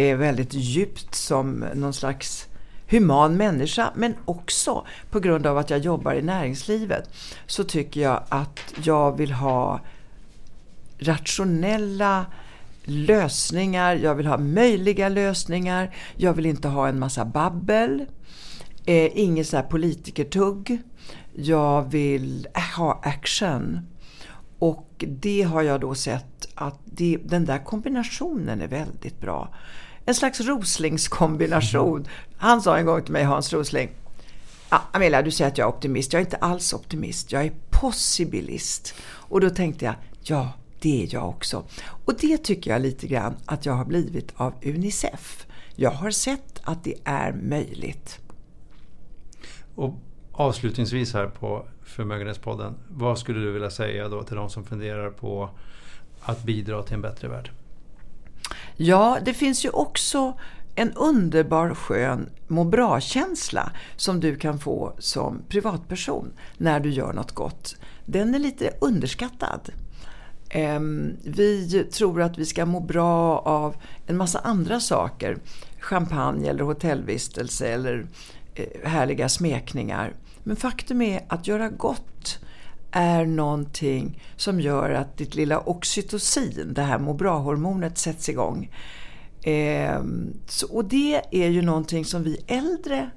är 0.00 0.16
väldigt 0.16 0.54
djupt 0.54 1.14
som 1.14 1.64
någon 1.74 1.92
slags 1.92 2.48
human 2.90 3.36
människa. 3.36 3.92
Men 3.94 4.14
också 4.24 4.86
på 5.10 5.20
grund 5.20 5.46
av 5.46 5.58
att 5.58 5.70
jag 5.70 5.78
jobbar 5.78 6.14
i 6.14 6.22
näringslivet 6.22 7.10
så 7.46 7.64
tycker 7.64 8.00
jag 8.00 8.22
att 8.28 8.60
jag 8.84 9.16
vill 9.16 9.32
ha 9.32 9.80
rationella 10.98 12.26
lösningar. 12.84 13.94
Jag 13.94 14.14
vill 14.14 14.26
ha 14.26 14.38
möjliga 14.38 15.08
lösningar. 15.08 15.94
Jag 16.16 16.32
vill 16.32 16.46
inte 16.46 16.68
ha 16.68 16.88
en 16.88 16.98
massa 16.98 17.24
babbel. 17.24 18.06
Eh, 18.86 19.18
inget 19.18 19.48
så 19.48 19.56
här 19.56 19.64
politikertugg. 19.64 20.82
Jag 21.32 21.82
vill 21.82 22.48
ha 22.76 23.00
action. 23.02 23.80
Och 24.58 25.04
det 25.08 25.42
har 25.42 25.62
jag 25.62 25.80
då 25.80 25.94
sett 25.94 26.48
att 26.54 26.78
det, 26.84 27.18
den 27.24 27.44
där 27.44 27.64
kombinationen 27.64 28.60
är 28.60 28.68
väldigt 28.68 29.20
bra. 29.20 29.54
En 30.10 30.14
slags 30.14 30.40
Roslingskombination. 30.40 32.06
Han 32.36 32.62
sa 32.62 32.78
en 32.78 32.86
gång 32.86 33.02
till 33.02 33.12
mig, 33.12 33.24
Hans 33.24 33.52
Rosling, 33.52 33.90
ah, 34.68 34.80
Amelia, 34.92 35.22
du 35.22 35.30
säger 35.30 35.50
att 35.50 35.58
jag 35.58 35.68
är 35.68 35.74
optimist. 35.74 36.12
Jag 36.12 36.20
är 36.20 36.24
inte 36.24 36.36
alls 36.36 36.72
optimist. 36.72 37.32
Jag 37.32 37.44
är 37.44 37.52
possibilist. 37.70 38.94
Och 39.02 39.40
då 39.40 39.50
tänkte 39.50 39.84
jag, 39.84 39.94
ja, 40.22 40.52
det 40.80 41.02
är 41.02 41.14
jag 41.14 41.28
också. 41.28 41.64
Och 42.04 42.14
det 42.20 42.38
tycker 42.38 42.70
jag 42.70 42.82
lite 42.82 43.06
grann 43.06 43.36
att 43.46 43.66
jag 43.66 43.72
har 43.72 43.84
blivit 43.84 44.32
av 44.36 44.54
Unicef. 44.62 45.46
Jag 45.76 45.90
har 45.90 46.10
sett 46.10 46.60
att 46.62 46.84
det 46.84 46.94
är 47.04 47.32
möjligt. 47.32 48.18
Och 49.74 49.94
avslutningsvis 50.32 51.14
här 51.14 51.26
på 51.26 51.66
Förmögenhetspodden. 51.82 52.74
Vad 52.88 53.18
skulle 53.18 53.40
du 53.40 53.52
vilja 53.52 53.70
säga 53.70 54.08
då 54.08 54.22
till 54.22 54.36
de 54.36 54.50
som 54.50 54.64
funderar 54.64 55.10
på 55.10 55.50
att 56.20 56.42
bidra 56.42 56.82
till 56.82 56.94
en 56.94 57.02
bättre 57.02 57.28
värld? 57.28 57.50
Ja, 58.76 59.18
det 59.24 59.34
finns 59.34 59.64
ju 59.64 59.70
också 59.70 60.34
en 60.74 60.92
underbar 60.92 61.74
skön 61.74 62.28
må 62.48 62.64
bra-känsla 62.64 63.72
som 63.96 64.20
du 64.20 64.36
kan 64.36 64.58
få 64.58 64.92
som 64.98 65.42
privatperson 65.48 66.32
när 66.56 66.80
du 66.80 66.90
gör 66.90 67.12
något 67.12 67.32
gott. 67.32 67.76
Den 68.06 68.34
är 68.34 68.38
lite 68.38 68.70
underskattad. 68.80 69.70
Ehm, 70.48 71.16
vi 71.24 71.84
tror 71.84 72.22
att 72.22 72.38
vi 72.38 72.46
ska 72.46 72.66
må 72.66 72.80
bra 72.80 73.38
av 73.38 73.76
en 74.06 74.16
massa 74.16 74.38
andra 74.38 74.80
saker. 74.80 75.38
Champagne 75.80 76.48
eller 76.48 76.64
hotellvistelse 76.64 77.68
eller 77.68 78.06
eh, 78.54 78.88
härliga 78.90 79.28
smekningar. 79.28 80.14
Men 80.42 80.56
faktum 80.56 81.02
är 81.02 81.24
att 81.28 81.46
göra 81.46 81.68
gott 81.68 82.38
är 82.92 83.26
någonting 83.26 84.22
som 84.36 84.60
gör 84.60 84.90
att 84.90 85.16
ditt 85.16 85.34
lilla 85.34 85.60
oxytocin, 85.60 86.74
det 86.74 86.82
här 86.82 86.98
må 86.98 87.14
bra-hormonet, 87.14 87.98
sätts 87.98 88.28
igång. 88.28 88.70
Eh, 89.42 90.02
så, 90.46 90.74
och 90.74 90.84
det 90.84 91.22
är 91.30 91.48
ju 91.48 91.62
någonting 91.62 92.04
som 92.04 92.22
vi 92.22 92.44
äldre 92.46 93.10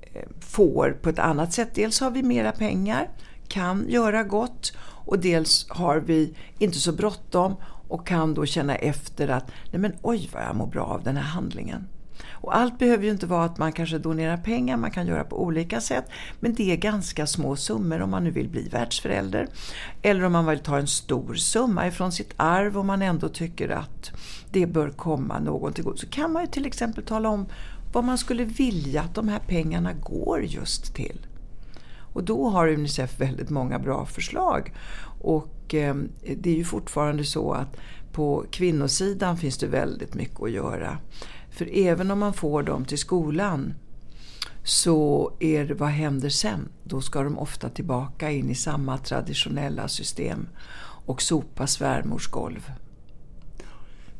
eh, 0.00 0.28
får 0.40 0.98
på 1.02 1.08
ett 1.08 1.18
annat 1.18 1.52
sätt. 1.52 1.74
Dels 1.74 2.00
har 2.00 2.10
vi 2.10 2.22
mera 2.22 2.52
pengar, 2.52 3.08
kan 3.48 3.88
göra 3.88 4.22
gott 4.22 4.72
och 4.80 5.18
dels 5.18 5.66
har 5.68 6.00
vi 6.00 6.34
inte 6.58 6.78
så 6.78 6.92
bråttom 6.92 7.54
och 7.88 8.06
kan 8.06 8.34
då 8.34 8.46
känna 8.46 8.74
efter 8.74 9.28
att 9.28 9.50
nej 9.70 9.80
men 9.80 9.92
oj 10.02 10.30
vad 10.32 10.42
jag 10.42 10.56
mår 10.56 10.66
bra 10.66 10.84
av 10.84 11.02
den 11.02 11.16
här 11.16 11.24
handlingen. 11.24 11.88
Och 12.30 12.56
allt 12.56 12.78
behöver 12.78 13.04
ju 13.04 13.10
inte 13.10 13.26
vara 13.26 13.44
att 13.44 13.58
man 13.58 13.72
kanske 13.72 13.98
donerar 13.98 14.36
pengar, 14.36 14.76
man 14.76 14.90
kan 14.90 15.06
göra 15.06 15.24
på 15.24 15.42
olika 15.42 15.80
sätt. 15.80 16.04
Men 16.40 16.54
det 16.54 16.72
är 16.72 16.76
ganska 16.76 17.26
små 17.26 17.56
summor 17.56 18.02
om 18.02 18.10
man 18.10 18.24
nu 18.24 18.30
vill 18.30 18.48
bli 18.48 18.68
världsförälder. 18.68 19.48
Eller 20.02 20.24
om 20.24 20.32
man 20.32 20.46
vill 20.46 20.58
ta 20.58 20.78
en 20.78 20.86
stor 20.86 21.34
summa 21.34 21.86
ifrån 21.86 22.12
sitt 22.12 22.34
arv 22.36 22.78
och 22.78 22.86
man 22.86 23.02
ändå 23.02 23.28
tycker 23.28 23.68
att 23.68 24.10
det 24.50 24.66
bör 24.66 24.90
komma 24.90 25.38
någon 25.38 25.72
till 25.72 25.84
god. 25.84 25.98
Så 25.98 26.06
kan 26.06 26.32
man 26.32 26.42
ju 26.42 26.48
till 26.48 26.66
exempel 26.66 27.04
tala 27.04 27.28
om 27.28 27.46
vad 27.92 28.04
man 28.04 28.18
skulle 28.18 28.44
vilja 28.44 29.02
att 29.02 29.14
de 29.14 29.28
här 29.28 29.40
pengarna 29.46 29.92
går 29.92 30.44
just 30.44 30.94
till. 30.94 31.26
Och 32.12 32.24
då 32.24 32.48
har 32.48 32.68
Unicef 32.68 33.20
väldigt 33.20 33.50
många 33.50 33.78
bra 33.78 34.06
förslag. 34.06 34.72
Och 35.20 35.74
eh, 35.74 35.94
det 36.36 36.50
är 36.50 36.56
ju 36.56 36.64
fortfarande 36.64 37.24
så 37.24 37.52
att 37.52 37.76
på 38.12 38.44
kvinnosidan 38.50 39.36
finns 39.36 39.58
det 39.58 39.66
väldigt 39.66 40.14
mycket 40.14 40.42
att 40.42 40.50
göra. 40.50 40.98
För 41.52 41.68
även 41.72 42.10
om 42.10 42.18
man 42.18 42.32
får 42.32 42.62
dem 42.62 42.84
till 42.84 42.98
skolan 42.98 43.74
så 44.64 45.32
är 45.40 45.64
det, 45.64 45.74
vad 45.74 45.88
händer 45.88 46.28
sen? 46.28 46.68
Då 46.84 47.00
ska 47.00 47.22
de 47.22 47.38
ofta 47.38 47.68
tillbaka 47.68 48.30
in 48.30 48.50
i 48.50 48.54
samma 48.54 48.98
traditionella 48.98 49.88
system 49.88 50.48
och 51.06 51.22
sopa 51.22 51.66
svärmors 51.66 52.28
golv. 52.28 52.70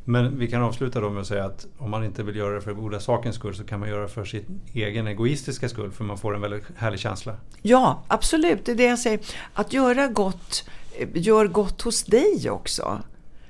Men 0.05 0.37
vi 0.39 0.47
kan 0.47 0.61
avsluta 0.61 0.99
då 0.99 1.09
med 1.09 1.21
att 1.21 1.27
säga 1.27 1.45
att 1.45 1.67
om 1.77 1.91
man 1.91 2.03
inte 2.03 2.23
vill 2.23 2.35
göra 2.35 2.55
det 2.55 2.61
för 2.61 2.73
goda 2.73 2.99
sakens 2.99 3.35
skull 3.35 3.55
så 3.55 3.63
kan 3.63 3.79
man 3.79 3.89
göra 3.89 4.01
det 4.01 4.07
för 4.07 4.25
sin 4.25 4.61
egen 4.73 5.07
egoistiska 5.07 5.69
skull 5.69 5.91
för 5.91 6.03
man 6.03 6.17
får 6.17 6.35
en 6.35 6.41
väldigt 6.41 6.63
härlig 6.75 6.99
känsla. 6.99 7.35
Ja, 7.61 8.03
absolut. 8.07 8.65
Det 8.65 8.71
är 8.71 8.75
det 8.75 8.83
jag 8.83 8.99
säger. 8.99 9.19
Att 9.53 9.73
göra 9.73 10.07
gott, 10.07 10.69
gör 11.13 11.47
gott 11.47 11.81
hos 11.81 12.03
dig 12.03 12.49
också. 12.49 13.01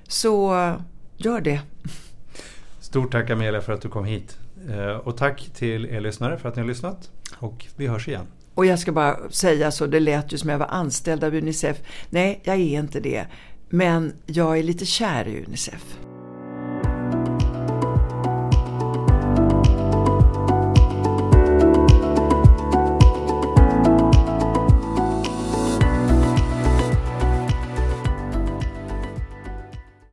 Så 0.07 0.53
gör 1.17 1.41
det. 1.41 1.61
Stort 2.93 3.11
tack 3.11 3.29
Amelia 3.29 3.61
för 3.61 3.73
att 3.73 3.81
du 3.81 3.89
kom 3.89 4.05
hit. 4.05 4.37
Eh, 4.69 4.95
och 4.95 5.17
tack 5.17 5.49
till 5.53 5.85
er 5.85 6.01
lyssnare 6.01 6.37
för 6.37 6.49
att 6.49 6.55
ni 6.55 6.61
har 6.61 6.67
lyssnat. 6.67 7.11
Och 7.37 7.65
vi 7.75 7.87
hörs 7.87 8.07
igen. 8.07 8.25
Och 8.53 8.65
jag 8.65 8.79
ska 8.79 8.91
bara 8.91 9.29
säga 9.29 9.71
så, 9.71 9.85
det 9.85 9.99
lät 9.99 10.33
ju 10.33 10.37
som 10.37 10.49
jag 10.49 10.57
var 10.57 10.67
anställd 10.67 11.23
av 11.23 11.35
Unicef. 11.35 11.81
Nej, 12.09 12.41
jag 12.43 12.55
är 12.55 12.79
inte 12.79 12.99
det. 12.99 13.25
Men 13.69 14.13
jag 14.25 14.59
är 14.59 14.63
lite 14.63 14.85
kär 14.85 15.27
i 15.27 15.45
Unicef. 15.47 15.97